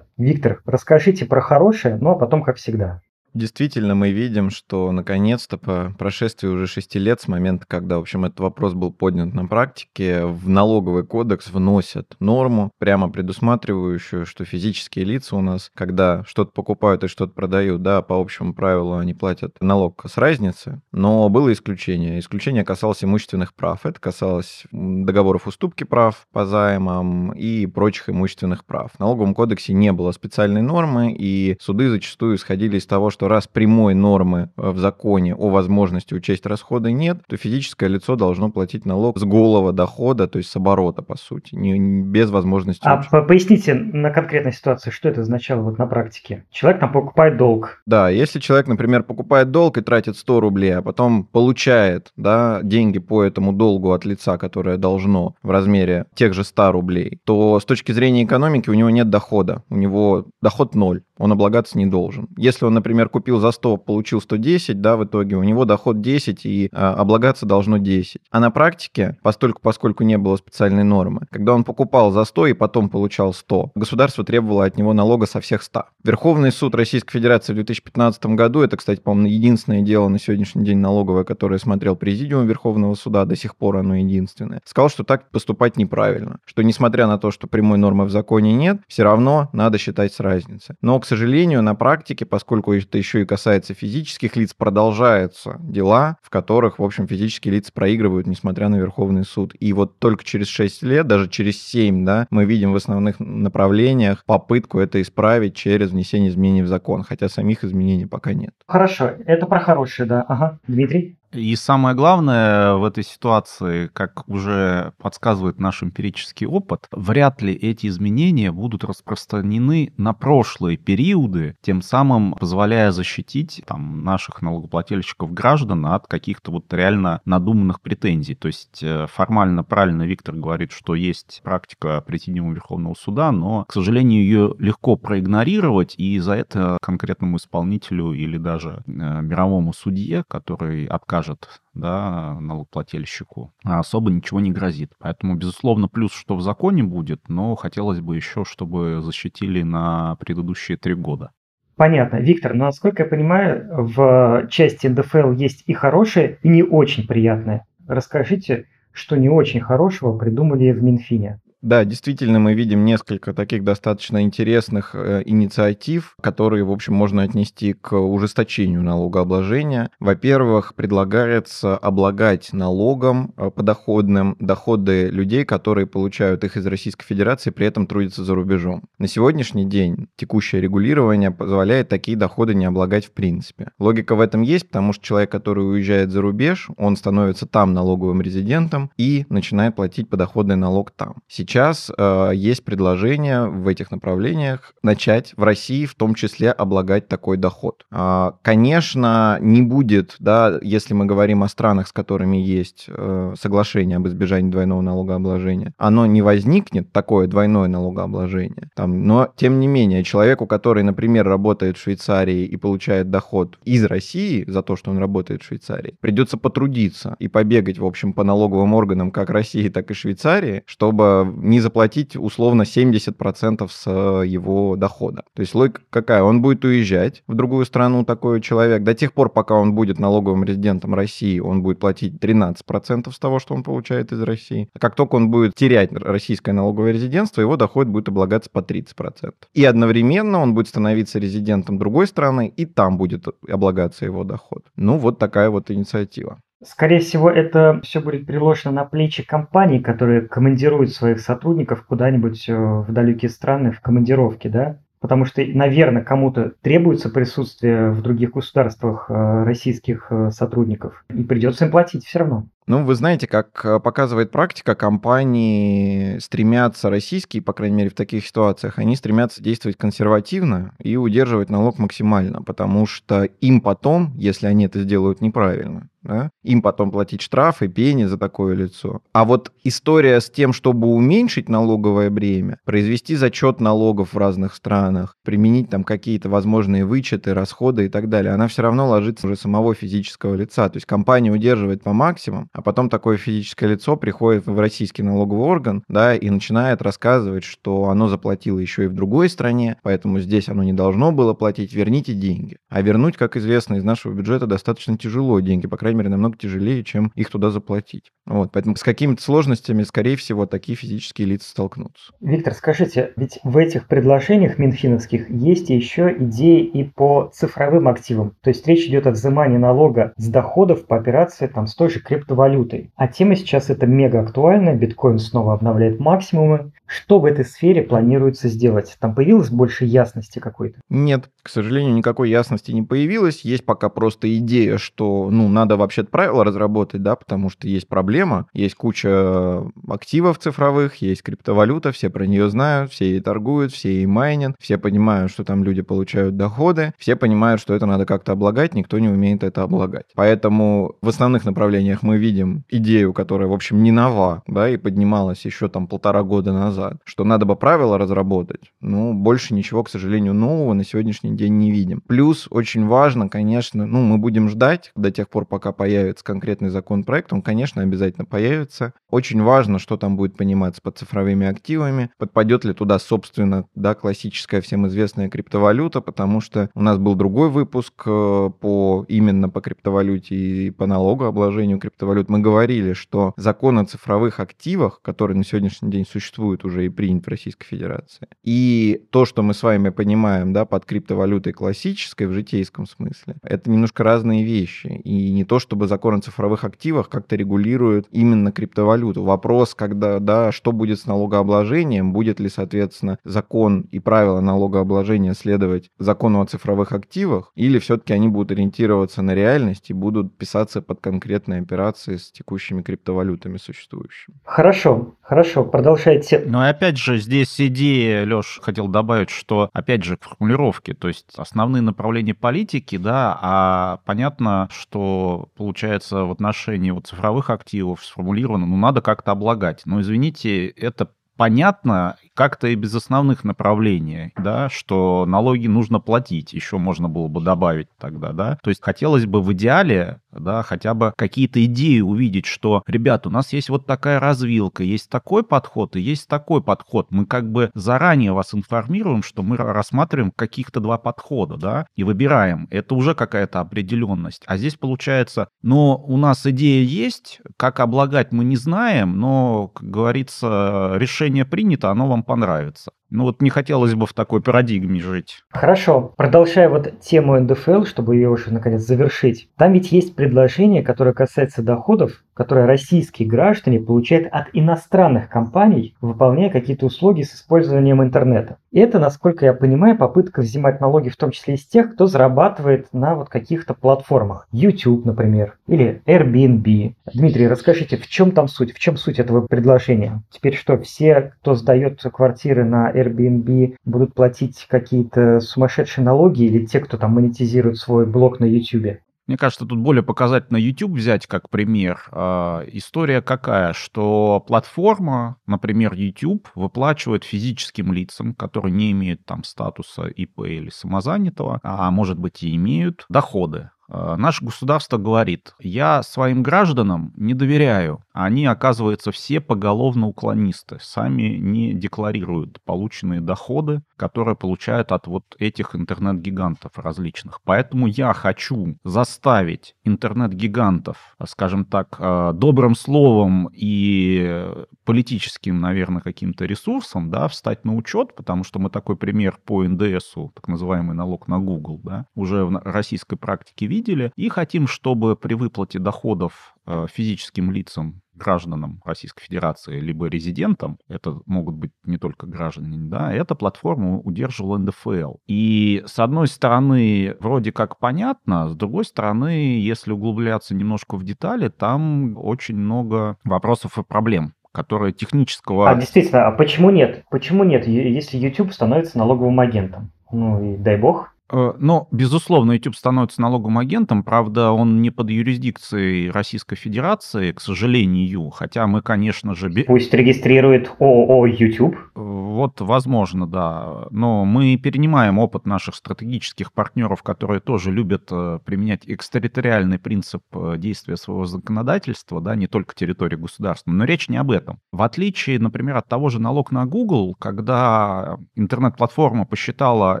Виктор, 0.16 0.62
расскажите 0.64 1.24
про 1.24 1.40
хорошее, 1.40 1.96
ну 1.96 2.10
а 2.10 2.14
потом 2.14 2.42
как 2.42 2.56
всегда. 2.56 3.00
Действительно, 3.34 3.94
мы 3.94 4.10
видим, 4.10 4.50
что 4.50 4.90
наконец-то 4.90 5.58
по 5.58 5.94
прошествии 5.98 6.48
уже 6.48 6.66
шести 6.66 6.98
лет 6.98 7.20
с 7.20 7.28
момента, 7.28 7.66
когда, 7.68 7.98
в 7.98 8.00
общем, 8.00 8.24
этот 8.24 8.40
вопрос 8.40 8.72
был 8.72 8.92
поднят 8.92 9.34
на 9.34 9.46
практике, 9.46 10.24
в 10.24 10.48
налоговый 10.48 11.04
кодекс 11.04 11.50
вносят 11.50 12.16
норму, 12.20 12.70
прямо 12.78 13.10
предусматривающую, 13.10 14.26
что 14.26 14.44
физические 14.44 15.04
лица 15.04 15.36
у 15.36 15.40
нас, 15.40 15.70
когда 15.74 16.24
что-то 16.26 16.52
покупают 16.52 17.04
и 17.04 17.08
что-то 17.08 17.32
продают, 17.32 17.82
да, 17.82 18.02
по 18.02 18.18
общему 18.20 18.54
правилу 18.54 18.96
они 18.96 19.14
платят 19.14 19.56
налог 19.60 20.02
с 20.08 20.16
разницы, 20.16 20.80
но 20.92 21.28
было 21.28 21.52
исключение. 21.52 22.18
Исключение 22.18 22.64
касалось 22.64 23.04
имущественных 23.04 23.54
прав. 23.54 23.84
Это 23.84 24.00
касалось 24.00 24.64
договоров 24.72 25.46
уступки 25.46 25.84
прав 25.84 26.26
по 26.32 26.46
займам 26.46 27.32
и 27.32 27.66
прочих 27.66 28.08
имущественных 28.08 28.64
прав. 28.64 28.92
В 28.92 28.98
налоговом 28.98 29.34
кодексе 29.34 29.74
не 29.74 29.92
было 29.92 30.12
специальной 30.12 30.62
нормы, 30.62 31.14
и 31.16 31.56
суды 31.60 31.90
зачастую 31.90 32.36
исходили 32.36 32.78
из 32.78 32.86
того, 32.86 33.10
что 33.10 33.17
раз 33.26 33.48
прямой 33.48 33.94
нормы 33.94 34.50
э, 34.56 34.70
в 34.70 34.78
законе 34.78 35.34
о 35.34 35.48
возможности 35.48 36.14
учесть 36.14 36.46
расходы 36.46 36.92
нет, 36.92 37.18
то 37.26 37.36
физическое 37.36 37.88
лицо 37.88 38.14
должно 38.14 38.50
платить 38.50 38.84
налог 38.84 39.18
с 39.18 39.24
голого 39.24 39.72
дохода, 39.72 40.28
то 40.28 40.38
есть 40.38 40.50
с 40.50 40.56
оборота, 40.56 41.02
по 41.02 41.16
сути, 41.16 41.54
не, 41.54 41.78
не 41.78 42.02
без 42.02 42.30
возможности. 42.30 42.86
А 42.86 43.00
учета. 43.00 43.22
поясните 43.22 43.74
на 43.74 44.10
конкретной 44.10 44.52
ситуации, 44.52 44.90
что 44.90 45.08
это 45.08 45.22
означало 45.22 45.62
вот 45.62 45.78
на 45.78 45.86
практике? 45.86 46.44
Человек 46.50 46.80
там 46.80 46.92
покупает 46.92 47.36
долг. 47.36 47.82
Да, 47.86 48.08
если 48.10 48.38
человек, 48.38 48.68
например, 48.68 49.02
покупает 49.02 49.50
долг 49.50 49.78
и 49.78 49.80
тратит 49.80 50.16
100 50.16 50.40
рублей, 50.40 50.76
а 50.76 50.82
потом 50.82 51.24
получает 51.24 52.12
да, 52.16 52.60
деньги 52.62 52.98
по 52.98 53.22
этому 53.22 53.52
долгу 53.52 53.92
от 53.92 54.04
лица, 54.04 54.36
которое 54.36 54.76
должно 54.76 55.34
в 55.42 55.50
размере 55.50 56.06
тех 56.14 56.34
же 56.34 56.44
100 56.44 56.72
рублей, 56.72 57.20
то 57.24 57.58
с 57.58 57.64
точки 57.64 57.92
зрения 57.92 58.24
экономики 58.24 58.68
у 58.68 58.74
него 58.74 58.90
нет 58.90 59.08
дохода, 59.10 59.62
у 59.70 59.76
него 59.76 60.26
доход 60.42 60.74
ноль 60.74 61.02
он 61.18 61.32
облагаться 61.32 61.78
не 61.78 61.86
должен. 61.86 62.28
Если 62.36 62.64
он, 62.64 62.74
например, 62.74 63.08
купил 63.08 63.40
за 63.40 63.50
100, 63.50 63.76
получил 63.78 64.20
110, 64.20 64.80
да, 64.80 64.96
в 64.96 65.04
итоге 65.04 65.36
у 65.36 65.42
него 65.42 65.64
доход 65.64 66.00
10 66.00 66.46
и 66.46 66.68
а, 66.72 66.94
облагаться 66.94 67.46
должно 67.46 67.78
10. 67.78 68.20
А 68.30 68.40
на 68.40 68.50
практике, 68.50 69.18
постольку, 69.22 69.60
поскольку 69.62 70.04
не 70.04 70.18
было 70.18 70.36
специальной 70.36 70.84
нормы, 70.84 71.22
когда 71.30 71.54
он 71.54 71.64
покупал 71.64 72.10
за 72.10 72.24
100 72.24 72.48
и 72.48 72.52
потом 72.52 72.88
получал 72.88 73.32
100, 73.32 73.72
государство 73.74 74.24
требовало 74.24 74.64
от 74.64 74.76
него 74.76 74.92
налога 74.92 75.26
со 75.26 75.40
всех 75.40 75.62
100. 75.62 75.84
Верховный 76.04 76.52
суд 76.52 76.74
Российской 76.74 77.12
Федерации 77.12 77.52
в 77.52 77.56
2015 77.56 78.26
году, 78.26 78.60
это, 78.60 78.76
кстати, 78.76 79.00
по-моему, 79.00 79.28
единственное 79.28 79.82
дело 79.82 80.08
на 80.08 80.18
сегодняшний 80.18 80.64
день 80.64 80.78
налоговое, 80.78 81.24
которое 81.24 81.58
смотрел 81.58 81.96
Президиум 81.96 82.46
Верховного 82.46 82.94
суда, 82.94 83.24
до 83.24 83.36
сих 83.36 83.56
пор 83.56 83.78
оно 83.78 83.96
единственное, 83.96 84.60
сказал, 84.64 84.88
что 84.88 85.04
так 85.04 85.30
поступать 85.30 85.76
неправильно, 85.76 86.38
что 86.44 86.62
несмотря 86.62 87.06
на 87.06 87.18
то, 87.18 87.30
что 87.30 87.46
прямой 87.46 87.78
нормы 87.78 88.04
в 88.04 88.10
законе 88.10 88.52
нет, 88.52 88.80
все 88.88 89.02
равно 89.02 89.48
надо 89.52 89.78
считать 89.78 90.12
с 90.12 90.20
разницей. 90.20 90.76
Но, 90.82 90.98
к 91.00 91.06
сожалению, 91.08 91.62
на 91.62 91.74
практике, 91.74 92.26
поскольку 92.26 92.72
это 92.72 92.98
еще 92.98 93.22
и 93.22 93.24
касается 93.24 93.74
физических 93.74 94.36
лиц, 94.36 94.54
продолжаются 94.54 95.56
дела, 95.60 96.18
в 96.22 96.30
которых, 96.30 96.78
в 96.78 96.84
общем, 96.84 97.08
физические 97.08 97.54
лица 97.54 97.72
проигрывают, 97.72 98.26
несмотря 98.26 98.68
на 98.68 98.76
Верховный 98.76 99.24
суд. 99.24 99.54
И 99.58 99.72
вот 99.72 99.98
только 99.98 100.24
через 100.24 100.46
6 100.48 100.82
лет, 100.82 101.06
даже 101.06 101.28
через 101.28 101.60
7, 101.62 102.04
да, 102.04 102.26
мы 102.30 102.44
видим 102.44 102.72
в 102.72 102.76
основных 102.76 103.18
направлениях 103.18 104.24
попытку 104.24 104.78
это 104.78 105.00
исправить 105.02 105.56
через 105.56 105.90
внесение 105.90 106.30
изменений 106.30 106.62
в 106.62 106.68
закон, 106.68 107.02
хотя 107.02 107.28
самих 107.28 107.64
изменений 107.64 108.06
пока 108.06 108.34
нет. 108.34 108.54
Хорошо, 108.66 109.10
это 109.26 109.46
про 109.46 109.60
хорошее, 109.60 110.08
да. 110.08 110.22
Ага, 110.22 110.60
Дмитрий? 110.66 111.17
И 111.32 111.54
самое 111.56 111.94
главное 111.94 112.74
в 112.74 112.84
этой 112.84 113.04
ситуации, 113.04 113.88
как 113.88 114.26
уже 114.28 114.92
подсказывает 114.98 115.58
наш 115.58 115.82
эмпирический 115.82 116.46
опыт, 116.46 116.86
вряд 116.90 117.42
ли 117.42 117.52
эти 117.52 117.86
изменения 117.86 118.50
будут 118.50 118.84
распространены 118.84 119.92
на 119.98 120.14
прошлые 120.14 120.78
периоды, 120.78 121.56
тем 121.60 121.82
самым 121.82 122.32
позволяя 122.32 122.92
защитить 122.92 123.62
там, 123.66 124.04
наших 124.04 124.40
налогоплательщиков 124.40 125.32
граждан 125.34 125.84
от 125.86 126.06
каких-то 126.06 126.50
вот 126.50 126.72
реально 126.72 127.20
надуманных 127.26 127.82
претензий. 127.82 128.34
То 128.34 128.48
есть 128.48 128.82
э, 128.82 129.06
формально 129.08 129.64
правильно 129.64 130.04
Виктор 130.04 130.34
говорит, 130.34 130.72
что 130.72 130.94
есть 130.94 131.42
практика 131.44 132.02
Президиума 132.06 132.54
Верховного 132.54 132.94
Суда, 132.94 133.32
но, 133.32 133.66
к 133.68 133.72
сожалению, 133.74 134.22
ее 134.22 134.54
легко 134.58 134.96
проигнорировать, 134.96 135.94
и 135.98 136.18
за 136.20 136.32
это 136.32 136.78
конкретному 136.80 137.36
исполнителю 137.36 138.12
или 138.12 138.38
даже 138.38 138.82
э, 138.86 138.90
мировому 138.90 139.74
судье, 139.74 140.24
который 140.26 140.86
отказывается 140.86 141.17
скажет 141.18 141.60
да, 141.74 142.38
налогоплательщику, 142.40 143.52
а 143.64 143.80
особо 143.80 144.10
ничего 144.10 144.40
не 144.40 144.52
грозит. 144.52 144.92
Поэтому, 145.00 145.34
безусловно, 145.34 145.88
плюс, 145.88 146.12
что 146.12 146.36
в 146.36 146.42
законе 146.42 146.82
будет, 146.84 147.28
но 147.28 147.56
хотелось 147.56 148.00
бы 148.00 148.14
еще, 148.14 148.44
чтобы 148.44 149.00
защитили 149.02 149.62
на 149.62 150.16
предыдущие 150.20 150.76
три 150.76 150.94
года. 150.94 151.30
Понятно. 151.76 152.16
Виктор, 152.16 152.54
но 152.54 152.66
насколько 152.66 153.02
я 153.02 153.08
понимаю, 153.08 153.66
в 153.68 154.46
части 154.48 154.86
НДФЛ 154.86 155.32
есть 155.32 155.64
и 155.66 155.72
хорошее, 155.72 156.38
и 156.42 156.48
не 156.48 156.62
очень 156.62 157.06
приятное. 157.06 157.66
Расскажите, 157.88 158.66
что 158.92 159.16
не 159.16 159.28
очень 159.28 159.60
хорошего 159.60 160.16
придумали 160.16 160.70
в 160.70 160.82
Минфине. 160.82 161.40
Да, 161.60 161.84
действительно, 161.84 162.38
мы 162.38 162.54
видим 162.54 162.84
несколько 162.84 163.34
таких 163.34 163.64
достаточно 163.64 164.22
интересных 164.22 164.94
э, 164.94 165.24
инициатив, 165.26 166.14
которые, 166.22 166.62
в 166.62 166.70
общем, 166.70 166.94
можно 166.94 167.22
отнести 167.22 167.72
к 167.72 167.96
ужесточению 167.96 168.82
налогообложения. 168.82 169.90
Во-первых, 169.98 170.76
предлагается 170.76 171.76
облагать 171.76 172.52
налогом 172.52 173.34
э, 173.36 173.50
подоходным 173.50 174.36
доходы 174.38 175.08
людей, 175.08 175.44
которые 175.44 175.88
получают 175.88 176.44
их 176.44 176.56
из 176.56 176.64
Российской 176.64 177.04
Федерации, 177.04 177.50
при 177.50 177.66
этом 177.66 177.88
трудятся 177.88 178.22
за 178.22 178.36
рубежом. 178.36 178.84
На 178.98 179.08
сегодняшний 179.08 179.64
день 179.64 180.06
текущее 180.14 180.60
регулирование 180.60 181.32
позволяет 181.32 181.88
такие 181.88 182.16
доходы 182.16 182.54
не 182.54 182.66
облагать 182.66 183.06
в 183.06 183.10
принципе. 183.10 183.72
Логика 183.80 184.14
в 184.14 184.20
этом 184.20 184.42
есть, 184.42 184.68
потому 184.68 184.92
что 184.92 185.04
человек, 185.04 185.32
который 185.32 185.68
уезжает 185.68 186.12
за 186.12 186.22
рубеж, 186.22 186.68
он 186.76 186.96
становится 186.96 187.46
там 187.46 187.74
налоговым 187.74 188.22
резидентом 188.22 188.92
и 188.96 189.26
начинает 189.28 189.74
платить 189.74 190.08
подоходный 190.08 190.54
налог 190.54 190.92
там. 190.92 191.16
Сейчас 191.26 191.47
э, 191.56 192.30
есть 192.34 192.64
предложение 192.64 193.46
в 193.46 193.66
этих 193.68 193.90
направлениях 193.90 194.72
начать 194.82 195.32
в 195.36 195.42
России 195.42 195.86
в 195.86 195.94
том 195.94 196.14
числе 196.14 196.50
облагать 196.50 197.08
такой 197.08 197.36
доход. 197.36 197.84
Э, 197.90 198.32
конечно, 198.42 199.38
не 199.40 199.62
будет, 199.62 200.16
да, 200.18 200.58
если 200.62 200.94
мы 200.94 201.06
говорим 201.06 201.42
о 201.42 201.48
странах, 201.48 201.88
с 201.88 201.92
которыми 201.92 202.36
есть 202.36 202.86
э, 202.88 203.34
соглашение 203.40 203.96
об 203.96 204.06
избежании 204.08 204.50
двойного 204.50 204.82
налогообложения, 204.82 205.72
оно 205.78 206.06
не 206.06 206.22
возникнет, 206.22 206.92
такое 206.92 207.26
двойное 207.26 207.68
налогообложение. 207.68 208.70
Там, 208.74 209.06
но, 209.06 209.28
тем 209.36 209.60
не 209.60 209.66
менее, 209.66 210.04
человеку, 210.04 210.46
который, 210.46 210.82
например, 210.82 211.26
работает 211.26 211.76
в 211.76 211.82
Швейцарии 211.82 212.44
и 212.44 212.56
получает 212.56 213.10
доход 213.10 213.58
из 213.64 213.84
России 213.84 214.44
за 214.46 214.62
то, 214.62 214.76
что 214.76 214.90
он 214.90 214.98
работает 214.98 215.42
в 215.42 215.46
Швейцарии, 215.46 215.96
придется 216.00 216.36
потрудиться 216.36 217.16
и 217.18 217.28
побегать, 217.28 217.78
в 217.78 217.84
общем, 217.84 218.12
по 218.12 218.24
налоговым 218.24 218.74
органам 218.74 219.10
как 219.10 219.30
России, 219.30 219.68
так 219.68 219.90
и 219.90 219.94
Швейцарии, 219.94 220.62
чтобы 220.66 221.37
не 221.42 221.60
заплатить 221.60 222.16
условно 222.16 222.62
70% 222.62 223.68
с 223.70 223.90
его 224.24 224.76
дохода. 224.76 225.24
То 225.34 225.40
есть 225.40 225.54
логика 225.54 225.82
какая? 225.90 226.22
Он 226.22 226.42
будет 226.42 226.64
уезжать 226.64 227.22
в 227.26 227.34
другую 227.34 227.64
страну, 227.64 228.04
такой 228.04 228.40
человек, 228.40 228.82
до 228.82 228.94
тех 228.94 229.12
пор, 229.12 229.30
пока 229.30 229.54
он 229.54 229.74
будет 229.74 229.98
налоговым 229.98 230.44
резидентом 230.44 230.94
России, 230.94 231.38
он 231.38 231.62
будет 231.62 231.78
платить 231.78 232.14
13% 232.14 233.12
с 233.12 233.18
того, 233.18 233.38
что 233.38 233.54
он 233.54 233.62
получает 233.62 234.12
из 234.12 234.22
России. 234.22 234.68
А 234.74 234.78
как 234.78 234.94
только 234.94 235.16
он 235.16 235.30
будет 235.30 235.54
терять 235.54 235.92
российское 235.92 236.52
налоговое 236.52 236.92
резидентство, 236.92 237.40
его 237.40 237.56
доход 237.56 237.88
будет 237.88 238.08
облагаться 238.08 238.50
по 238.50 238.60
30%. 238.60 239.32
И 239.54 239.64
одновременно 239.64 240.38
он 240.38 240.54
будет 240.54 240.68
становиться 240.68 241.18
резидентом 241.18 241.78
другой 241.78 242.06
страны, 242.06 242.52
и 242.56 242.66
там 242.66 242.98
будет 242.98 243.26
облагаться 243.48 244.04
его 244.04 244.24
доход. 244.24 244.64
Ну, 244.76 244.98
вот 244.98 245.18
такая 245.18 245.50
вот 245.50 245.70
инициатива. 245.70 246.40
Скорее 246.64 246.98
всего, 246.98 247.30
это 247.30 247.80
все 247.84 248.00
будет 248.00 248.26
переложено 248.26 248.72
на 248.72 248.84
плечи 248.84 249.24
компаний, 249.24 249.78
которые 249.78 250.22
командируют 250.22 250.90
своих 250.90 251.20
сотрудников 251.20 251.84
куда-нибудь 251.86 252.48
э, 252.48 252.54
в 252.56 252.92
далекие 252.92 253.30
страны 253.30 253.70
в 253.70 253.80
командировке, 253.80 254.48
да? 254.48 254.78
Потому 255.00 255.24
что, 255.24 255.40
наверное, 255.46 256.02
кому-то 256.02 256.54
требуется 256.60 257.10
присутствие 257.10 257.90
в 257.90 258.02
других 258.02 258.32
государствах 258.32 259.06
э, 259.08 259.44
российских 259.44 260.08
э, 260.10 260.32
сотрудников, 260.32 261.04
и 261.10 261.22
придется 261.22 261.66
им 261.66 261.70
платить 261.70 262.04
все 262.04 262.18
равно. 262.20 262.48
Ну, 262.68 262.84
вы 262.84 262.94
знаете, 262.96 263.26
как 263.26 263.64
э, 263.64 263.80
показывает 263.80 264.30
практика, 264.30 264.74
компании 264.74 266.18
стремятся, 266.18 266.90
российские, 266.90 267.42
по 267.42 267.54
крайней 267.54 267.76
мере, 267.76 267.88
в 267.88 267.94
таких 267.94 268.26
ситуациях, 268.26 268.78
они 268.78 268.94
стремятся 268.94 269.42
действовать 269.42 269.78
консервативно 269.78 270.74
и 270.78 270.96
удерживать 270.96 271.48
налог 271.48 271.78
максимально, 271.78 272.42
потому 272.42 272.84
что 272.84 273.22
им 273.22 273.62
потом, 273.62 274.12
если 274.18 274.48
они 274.48 274.66
это 274.66 274.82
сделают 274.82 275.22
неправильно, 275.22 275.88
да, 276.02 276.30
им 276.42 276.62
потом 276.62 276.90
платить 276.90 277.22
штрафы, 277.22 277.68
пени 277.68 278.04
за 278.04 278.18
такое 278.18 278.54
лицо. 278.54 279.00
А 279.12 279.24
вот 279.24 279.52
история 279.64 280.20
с 280.20 280.30
тем, 280.30 280.52
чтобы 280.52 280.88
уменьшить 280.88 281.48
налоговое 281.48 282.10
бремя, 282.10 282.58
произвести 282.64 283.16
зачет 283.16 283.60
налогов 283.60 284.14
в 284.14 284.18
разных 284.18 284.54
странах, 284.54 285.16
применить 285.24 285.70
там 285.70 285.84
какие-то 285.84 286.28
возможные 286.28 286.84
вычеты, 286.84 287.34
расходы 287.34 287.86
и 287.86 287.88
так 287.88 288.08
далее, 288.08 288.32
она 288.32 288.48
все 288.48 288.62
равно 288.62 288.88
ложится 288.88 289.26
уже 289.26 289.36
самого 289.36 289.74
физического 289.74 290.34
лица. 290.34 290.68
То 290.68 290.76
есть 290.76 290.86
компания 290.86 291.30
удерживает 291.30 291.82
по 291.82 291.92
максимуму, 291.92 292.48
а 292.58 292.60
потом 292.60 292.90
такое 292.90 293.18
физическое 293.18 293.68
лицо 293.68 293.96
приходит 293.96 294.46
в 294.46 294.58
российский 294.58 295.04
налоговый 295.04 295.44
орган, 295.44 295.84
да, 295.86 296.16
и 296.16 296.28
начинает 296.28 296.82
рассказывать, 296.82 297.44
что 297.44 297.84
оно 297.84 298.08
заплатило 298.08 298.58
еще 298.58 298.86
и 298.86 298.88
в 298.88 298.94
другой 298.94 299.28
стране, 299.28 299.76
поэтому 299.84 300.18
здесь 300.18 300.48
оно 300.48 300.64
не 300.64 300.72
должно 300.72 301.12
было 301.12 301.34
платить, 301.34 301.72
верните 301.72 302.14
деньги. 302.14 302.56
А 302.68 302.82
вернуть, 302.82 303.16
как 303.16 303.36
известно, 303.36 303.76
из 303.76 303.84
нашего 303.84 304.12
бюджета 304.12 304.48
достаточно 304.48 304.98
тяжело 304.98 305.38
деньги, 305.38 305.68
по 305.68 305.76
крайней 305.76 305.98
мере, 305.98 306.10
намного 306.10 306.36
тяжелее, 306.36 306.82
чем 306.82 307.12
их 307.14 307.30
туда 307.30 307.50
заплатить. 307.50 308.10
Вот, 308.26 308.50
поэтому 308.50 308.74
с 308.74 308.82
какими-то 308.82 309.22
сложностями, 309.22 309.84
скорее 309.84 310.16
всего, 310.16 310.44
такие 310.46 310.74
физические 310.76 311.28
лица 311.28 311.48
столкнутся. 311.50 312.12
Виктор, 312.20 312.54
скажите, 312.54 313.12
ведь 313.14 313.38
в 313.44 313.56
этих 313.56 313.86
предложениях 313.86 314.58
минфиновских 314.58 315.30
есть 315.30 315.70
еще 315.70 316.12
идеи 316.18 316.64
и 316.64 316.82
по 316.82 317.30
цифровым 317.32 317.86
активам. 317.86 318.34
То 318.42 318.50
есть 318.50 318.66
речь 318.66 318.86
идет 318.88 319.06
о 319.06 319.12
взимании 319.12 319.58
налога 319.58 320.12
с 320.16 320.26
доходов 320.26 320.86
по 320.86 320.96
операции 320.96 321.46
там, 321.46 321.68
с 321.68 321.76
той 321.76 321.88
же 321.88 322.00
криптовалютой 322.00 322.47
валютой. 322.48 322.90
А 322.96 323.08
тема 323.08 323.36
сейчас 323.36 323.70
это 323.70 323.86
мега 323.86 324.20
актуальна, 324.20 324.74
биткоин 324.74 325.18
снова 325.18 325.54
обновляет 325.54 326.00
максимумы. 326.00 326.72
Что 326.88 327.20
в 327.20 327.26
этой 327.26 327.44
сфере 327.44 327.82
планируется 327.82 328.48
сделать? 328.48 328.96
Там 328.98 329.14
появилось 329.14 329.50
больше 329.50 329.84
ясности 329.84 330.38
какой-то? 330.38 330.80
Нет, 330.88 331.30
к 331.42 331.50
сожалению, 331.50 331.94
никакой 331.94 332.30
ясности 332.30 332.72
не 332.72 332.82
появилось. 332.82 333.42
Есть 333.42 333.66
пока 333.66 333.90
просто 333.90 334.34
идея, 334.38 334.78
что 334.78 335.28
ну, 335.30 335.48
надо 335.48 335.76
вообще 335.76 336.02
правила 336.04 336.44
разработать, 336.44 337.02
да, 337.02 337.14
потому 337.14 337.50
что 337.50 337.68
есть 337.68 337.88
проблема, 337.88 338.46
есть 338.54 338.74
куча 338.74 339.64
активов 339.86 340.38
цифровых, 340.38 340.96
есть 340.96 341.22
криптовалюта, 341.22 341.92
все 341.92 342.08
про 342.08 342.26
нее 342.26 342.48
знают, 342.48 342.90
все 342.90 343.10
ей 343.10 343.20
торгуют, 343.20 343.72
все 343.72 343.92
ей 343.92 344.06
майнят, 344.06 344.56
все 344.58 344.78
понимают, 344.78 345.30
что 345.30 345.44
там 345.44 345.64
люди 345.64 345.82
получают 345.82 346.36
доходы, 346.36 346.94
все 346.98 347.16
понимают, 347.16 347.60
что 347.60 347.74
это 347.74 347.84
надо 347.84 348.06
как-то 348.06 348.32
облагать, 348.32 348.74
никто 348.74 348.98
не 348.98 349.08
умеет 349.08 349.44
это 349.44 349.62
облагать. 349.62 350.06
Поэтому 350.14 350.96
в 351.02 351.08
основных 351.08 351.44
направлениях 351.44 352.02
мы 352.02 352.16
видим 352.16 352.64
идею, 352.70 353.12
которая, 353.12 353.48
в 353.48 353.52
общем, 353.52 353.82
не 353.82 353.92
нова, 353.92 354.42
да, 354.46 354.70
и 354.70 354.78
поднималась 354.78 355.44
еще 355.44 355.68
там 355.68 355.86
полтора 355.86 356.22
года 356.22 356.52
назад, 356.52 356.77
что 357.04 357.24
надо 357.24 357.46
бы 357.46 357.56
правила 357.56 357.98
разработать. 357.98 358.72
Ну, 358.80 359.14
больше 359.14 359.54
ничего, 359.54 359.84
к 359.84 359.90
сожалению, 359.90 360.34
нового 360.34 360.74
на 360.74 360.84
сегодняшний 360.84 361.36
день 361.36 361.58
не 361.58 361.70
видим. 361.70 362.00
Плюс 362.06 362.48
очень 362.50 362.86
важно, 362.86 363.28
конечно, 363.28 363.86
ну, 363.86 364.02
мы 364.02 364.18
будем 364.18 364.48
ждать 364.48 364.92
до 364.96 365.10
тех 365.10 365.28
пор, 365.28 365.44
пока 365.46 365.72
появится 365.72 366.24
конкретный 366.24 366.68
законопроект, 366.68 367.32
он, 367.32 367.42
конечно, 367.42 367.82
обязательно 367.82 368.24
появится. 368.24 368.92
Очень 369.10 369.42
важно, 369.42 369.78
что 369.78 369.96
там 369.96 370.16
будет 370.16 370.36
пониматься 370.36 370.80
под 370.82 370.98
цифровыми 370.98 371.46
активами, 371.46 372.10
подпадет 372.18 372.64
ли 372.64 372.72
туда, 372.72 372.98
собственно, 372.98 373.66
да, 373.74 373.94
классическая 373.94 374.60
всем 374.60 374.86
известная 374.86 375.28
криптовалюта, 375.28 376.00
потому 376.00 376.40
что 376.40 376.70
у 376.74 376.82
нас 376.82 376.98
был 376.98 377.14
другой 377.14 377.50
выпуск 377.50 378.02
э, 378.06 378.50
по 378.60 379.04
именно 379.08 379.48
по 379.48 379.60
криптовалюте 379.60 380.34
и 380.34 380.70
по 380.70 380.86
налогообложению 380.86 381.78
криптовалют 381.78 382.28
мы 382.28 382.40
говорили, 382.40 382.92
что 382.92 383.32
закон 383.36 383.78
о 383.78 383.84
цифровых 383.84 384.40
активах, 384.40 385.00
который 385.02 385.36
на 385.36 385.44
сегодняшний 385.44 385.90
день 385.90 386.06
существует 386.06 386.64
уже 386.68 386.86
и 386.86 386.88
принят 386.88 387.26
в 387.26 387.28
Российской 387.28 387.66
Федерации, 387.66 388.28
и 388.42 389.02
то, 389.10 389.24
что 389.24 389.42
мы 389.42 389.54
с 389.54 389.62
вами 389.62 389.88
понимаем 389.90 390.52
да, 390.52 390.64
под 390.64 390.84
криптовалютой 390.84 391.52
классической 391.52 392.26
в 392.26 392.32
житейском 392.32 392.86
смысле, 392.86 393.36
это 393.42 393.70
немножко 393.70 394.04
разные 394.04 394.44
вещи. 394.44 394.86
И 395.04 395.32
не 395.32 395.44
то, 395.44 395.58
чтобы 395.58 395.88
закон 395.88 396.14
о 396.14 396.20
цифровых 396.20 396.64
активах 396.64 397.08
как-то 397.08 397.36
регулирует 397.36 398.06
именно 398.10 398.52
криптовалюту. 398.52 399.24
Вопрос, 399.24 399.74
когда, 399.74 400.18
да, 400.18 400.52
что 400.52 400.72
будет 400.72 401.00
с 401.00 401.06
налогообложением, 401.06 402.12
будет 402.12 402.40
ли, 402.40 402.48
соответственно, 402.48 403.18
закон 403.24 403.82
и 403.90 403.98
правила 403.98 404.40
налогообложения 404.40 405.34
следовать 405.34 405.90
закону 405.98 406.40
о 406.40 406.46
цифровых 406.46 406.92
активах, 406.92 407.52
или 407.54 407.78
все-таки 407.78 408.12
они 408.12 408.28
будут 408.28 408.52
ориентироваться 408.52 409.22
на 409.22 409.34
реальность 409.34 409.90
и 409.90 409.94
будут 409.94 410.36
писаться 410.36 410.82
под 410.82 411.00
конкретные 411.00 411.60
операции 411.60 412.16
с 412.16 412.30
текущими 412.30 412.82
криптовалютами 412.82 413.56
существующими. 413.56 414.36
Хорошо, 414.44 415.14
хорошо, 415.20 415.64
продолжайте. 415.64 416.42
Но 416.46 416.57
опять 416.60 416.96
же, 416.96 417.18
здесь 417.18 417.60
идея, 417.60 418.24
Леш, 418.24 418.58
хотел 418.62 418.88
добавить, 418.88 419.30
что, 419.30 419.70
опять 419.72 420.04
же, 420.04 420.18
формулировки, 420.20 420.94
то 420.94 421.08
есть 421.08 421.26
основные 421.36 421.82
направления 421.82 422.34
политики, 422.34 422.96
да, 422.96 423.38
а 423.40 424.00
понятно, 424.04 424.68
что 424.70 425.48
получается 425.56 426.24
в 426.24 426.30
отношении 426.30 426.90
вот 426.90 427.06
цифровых 427.06 427.50
активов 427.50 428.04
сформулировано, 428.04 428.66
ну, 428.66 428.76
надо 428.76 429.02
как-то 429.02 429.32
облагать. 429.32 429.82
Но, 429.84 430.00
извините, 430.00 430.68
это 430.68 431.10
понятно, 431.38 432.16
как-то 432.34 432.68
и 432.68 432.74
без 432.74 432.94
основных 432.94 433.44
направлений, 433.44 434.32
да, 434.36 434.68
что 434.68 435.24
налоги 435.26 435.66
нужно 435.68 436.00
платить, 436.00 436.52
еще 436.52 436.76
можно 436.76 437.08
было 437.08 437.28
бы 437.28 437.40
добавить 437.40 437.88
тогда, 437.98 438.32
да. 438.32 438.58
То 438.62 438.70
есть 438.70 438.82
хотелось 438.82 439.24
бы 439.24 439.40
в 439.40 439.52
идеале, 439.54 440.20
да, 440.32 440.62
хотя 440.62 440.94
бы 440.94 441.12
какие-то 441.16 441.64
идеи 441.64 442.00
увидеть, 442.00 442.46
что, 442.46 442.82
ребят, 442.86 443.26
у 443.26 443.30
нас 443.30 443.52
есть 443.52 443.70
вот 443.70 443.86
такая 443.86 444.20
развилка, 444.20 444.82
есть 444.82 445.08
такой 445.08 445.42
подход 445.42 445.96
и 445.96 446.00
есть 446.00 446.28
такой 446.28 446.62
подход. 446.62 447.06
Мы 447.10 447.24
как 447.24 447.50
бы 447.50 447.70
заранее 447.74 448.32
вас 448.32 448.54
информируем, 448.54 449.22
что 449.22 449.42
мы 449.42 449.56
рассматриваем 449.56 450.32
каких-то 450.32 450.80
два 450.80 450.98
подхода, 450.98 451.56
да, 451.56 451.86
и 451.94 452.04
выбираем. 452.04 452.66
Это 452.70 452.94
уже 452.94 453.14
какая-то 453.14 453.60
определенность. 453.60 454.42
А 454.46 454.56
здесь 454.56 454.74
получается, 454.74 455.48
но 455.62 455.96
у 455.96 456.16
нас 456.16 456.44
идея 456.46 456.84
есть, 456.84 457.40
как 457.56 457.80
облагать 457.80 458.32
мы 458.32 458.44
не 458.44 458.56
знаем, 458.56 459.18
но, 459.18 459.68
как 459.68 459.88
говорится, 459.88 460.94
решение 460.96 461.27
принято, 461.44 461.90
оно 461.90 462.08
вам 462.08 462.22
понравится. 462.22 462.92
Ну 463.10 463.24
вот 463.24 463.40
не 463.40 463.48
хотелось 463.48 463.94
бы 463.94 464.06
в 464.06 464.12
такой 464.12 464.42
парадигме 464.42 465.00
жить. 465.00 465.40
Хорошо, 465.50 466.12
продолжая 466.16 466.68
вот 466.68 467.00
тему 467.00 467.38
НДФЛ, 467.40 467.84
чтобы 467.84 468.16
ее 468.16 468.28
уже 468.28 468.52
наконец 468.52 468.82
завершить. 468.82 469.48
Там 469.56 469.72
ведь 469.72 469.92
есть 469.92 470.14
предложение, 470.14 470.82
которое 470.82 471.14
касается 471.14 471.62
доходов, 471.62 472.22
которые 472.38 472.66
российские 472.66 473.26
граждане 473.26 473.80
получают 473.80 474.28
от 474.30 474.46
иностранных 474.52 475.28
компаний, 475.28 475.96
выполняя 476.00 476.50
какие-то 476.50 476.86
услуги 476.86 477.22
с 477.22 477.34
использованием 477.34 478.00
интернета. 478.00 478.58
И 478.70 478.78
это, 478.78 479.00
насколько 479.00 479.44
я 479.44 479.54
понимаю, 479.54 479.96
попытка 479.96 480.40
взимать 480.40 480.80
налоги 480.80 481.08
в 481.08 481.16
том 481.16 481.32
числе 481.32 481.54
из 481.54 481.66
тех, 481.66 481.94
кто 481.94 482.06
зарабатывает 482.06 482.92
на 482.92 483.16
вот 483.16 483.28
каких-то 483.28 483.74
платформах. 483.74 484.46
YouTube, 484.52 485.04
например, 485.04 485.58
или 485.66 486.00
Airbnb. 486.06 486.94
Дмитрий, 487.12 487.48
расскажите, 487.48 487.96
в 487.96 488.06
чем 488.06 488.30
там 488.30 488.46
суть, 488.46 488.72
в 488.72 488.78
чем 488.78 488.96
суть 488.96 489.18
этого 489.18 489.46
предложения? 489.46 490.22
Теперь 490.30 490.54
что, 490.54 490.78
все, 490.78 491.32
кто 491.40 491.54
сдает 491.54 492.02
квартиры 492.02 492.64
на 492.64 492.92
Airbnb 493.02 493.76
будут 493.84 494.14
платить 494.14 494.66
какие-то 494.68 495.40
сумасшедшие 495.40 496.04
налоги 496.04 496.44
или 496.44 496.66
те, 496.66 496.80
кто 496.80 496.96
там 496.96 497.12
монетизирует 497.12 497.78
свой 497.78 498.06
блог 498.06 498.40
на 498.40 498.44
YouTube? 498.44 498.98
Мне 499.26 499.36
кажется, 499.36 499.66
тут 499.66 499.78
более 499.78 500.02
показательно 500.02 500.56
YouTube 500.56 500.92
взять 500.92 501.26
как 501.26 501.50
пример. 501.50 502.00
А, 502.12 502.64
история 502.66 503.20
какая, 503.20 503.74
что 503.74 504.42
платформа, 504.46 505.36
например, 505.46 505.92
YouTube, 505.92 506.48
выплачивает 506.54 507.24
физическим 507.24 507.92
лицам, 507.92 508.34
которые 508.34 508.72
не 508.72 508.90
имеют 508.92 509.26
там 509.26 509.44
статуса 509.44 510.06
ИП 510.06 510.46
или 510.46 510.70
самозанятого, 510.70 511.60
а 511.62 511.90
может 511.90 512.18
быть 512.18 512.42
и 512.42 512.56
имеют 512.56 513.04
доходы 513.10 513.68
Э, 513.77 513.77
наше 513.88 514.44
государство 514.44 514.98
говорит, 514.98 515.54
я 515.58 516.02
своим 516.02 516.42
гражданам 516.42 517.12
не 517.16 517.34
доверяю. 517.34 518.02
Они, 518.12 518.46
оказывается, 518.46 519.12
все 519.12 519.40
поголовно 519.40 520.06
уклонисты. 520.08 520.78
Сами 520.80 521.36
не 521.38 521.72
декларируют 521.72 522.60
полученные 522.64 523.20
доходы, 523.20 523.82
которые 523.96 524.36
получают 524.36 524.92
от 524.92 525.06
вот 525.06 525.24
этих 525.38 525.74
интернет-гигантов 525.74 526.72
различных. 526.76 527.40
Поэтому 527.44 527.86
я 527.86 528.12
хочу 528.12 528.76
заставить 528.84 529.74
интернет-гигантов, 529.84 530.96
скажем 531.26 531.64
так, 531.64 531.96
э, 531.98 532.32
добрым 532.34 532.74
словом 532.74 533.48
и 533.52 534.48
политическим, 534.84 535.60
наверное, 535.60 536.00
каким-то 536.00 536.44
ресурсом, 536.44 537.10
да, 537.10 537.28
встать 537.28 537.64
на 537.64 537.74
учет, 537.74 538.14
потому 538.14 538.44
что 538.44 538.58
мы 538.58 538.70
такой 538.70 538.96
пример 538.96 539.38
по 539.44 539.62
НДСу, 539.62 540.32
так 540.34 540.48
называемый 540.48 540.96
налог 540.96 541.28
на 541.28 541.38
Google, 541.38 541.80
да, 541.82 542.06
уже 542.14 542.44
в 542.44 542.60
российской 542.64 543.16
практике 543.16 543.66
видим, 543.66 543.77
видели, 543.78 544.12
и 544.16 544.28
хотим, 544.28 544.66
чтобы 544.66 545.16
при 545.16 545.34
выплате 545.34 545.78
доходов 545.78 546.54
э, 546.66 546.86
физическим 546.92 547.50
лицам 547.52 548.02
гражданам 548.14 548.80
Российской 548.84 549.24
Федерации, 549.24 549.80
либо 549.80 550.06
резидентам, 550.06 550.78
это 550.88 551.20
могут 551.26 551.54
быть 551.54 551.70
не 551.84 551.98
только 551.98 552.26
граждане, 552.26 552.76
да, 552.78 553.12
эта 553.12 553.34
платформа 553.34 554.00
удерживала 554.00 554.58
НДФЛ. 554.58 555.14
И 555.28 555.82
с 555.86 555.98
одной 556.00 556.26
стороны, 556.26 557.16
вроде 557.20 557.52
как 557.52 557.78
понятно, 557.78 558.48
с 558.48 558.56
другой 558.56 558.84
стороны, 558.84 559.60
если 559.60 559.92
углубляться 559.92 560.54
немножко 560.54 560.96
в 560.96 561.04
детали, 561.04 561.48
там 561.48 562.16
очень 562.16 562.56
много 562.56 563.16
вопросов 563.24 563.78
и 563.78 563.84
проблем 563.84 564.34
которые 564.50 564.92
технического... 564.92 565.70
А 565.70 565.74
действительно, 565.76 566.26
а 566.26 566.32
почему 566.32 566.70
нет? 566.70 567.04
Почему 567.10 567.44
нет, 567.44 567.68
если 567.68 568.16
YouTube 568.16 568.52
становится 568.52 568.98
налоговым 568.98 569.38
агентом? 569.38 569.92
Ну 570.10 570.42
и 570.42 570.56
дай 570.56 570.76
бог, 570.76 571.14
но, 571.30 571.88
безусловно, 571.90 572.52
YouTube 572.52 572.76
становится 572.76 573.20
налоговым 573.20 573.58
агентом, 573.58 574.02
правда, 574.02 574.50
он 574.50 574.80
не 574.82 574.90
под 574.90 575.10
юрисдикцией 575.10 576.10
Российской 576.10 576.56
Федерации, 576.56 577.32
к 577.32 577.40
сожалению, 577.40 578.30
хотя 578.30 578.66
мы, 578.66 578.82
конечно 578.82 579.34
же... 579.34 579.50
Пусть 579.66 579.92
регистрирует 579.92 580.72
ООО 580.78 581.26
YouTube. 581.26 581.76
Вот, 581.94 582.60
возможно, 582.60 583.26
да. 583.26 583.86
Но 583.90 584.24
мы 584.24 584.56
перенимаем 584.56 585.18
опыт 585.18 585.46
наших 585.46 585.74
стратегических 585.74 586.52
партнеров, 586.52 587.02
которые 587.02 587.40
тоже 587.40 587.70
любят 587.70 588.08
э, 588.10 588.38
применять 588.44 588.82
экстерриториальный 588.86 589.78
принцип 589.78 590.22
э, 590.32 590.54
действия 590.56 590.96
своего 590.96 591.26
законодательства, 591.26 592.20
да, 592.20 592.34
не 592.36 592.46
только 592.46 592.74
территории 592.74 593.16
государства. 593.16 593.70
Но 593.70 593.84
речь 593.84 594.08
не 594.08 594.16
об 594.16 594.30
этом. 594.30 594.60
В 594.72 594.82
отличие, 594.82 595.38
например, 595.38 595.76
от 595.76 595.88
того 595.88 596.08
же 596.08 596.20
налог 596.20 596.52
на 596.52 596.66
Google, 596.66 597.14
когда 597.18 598.18
интернет-платформа 598.36 599.24
посчитала 599.24 600.00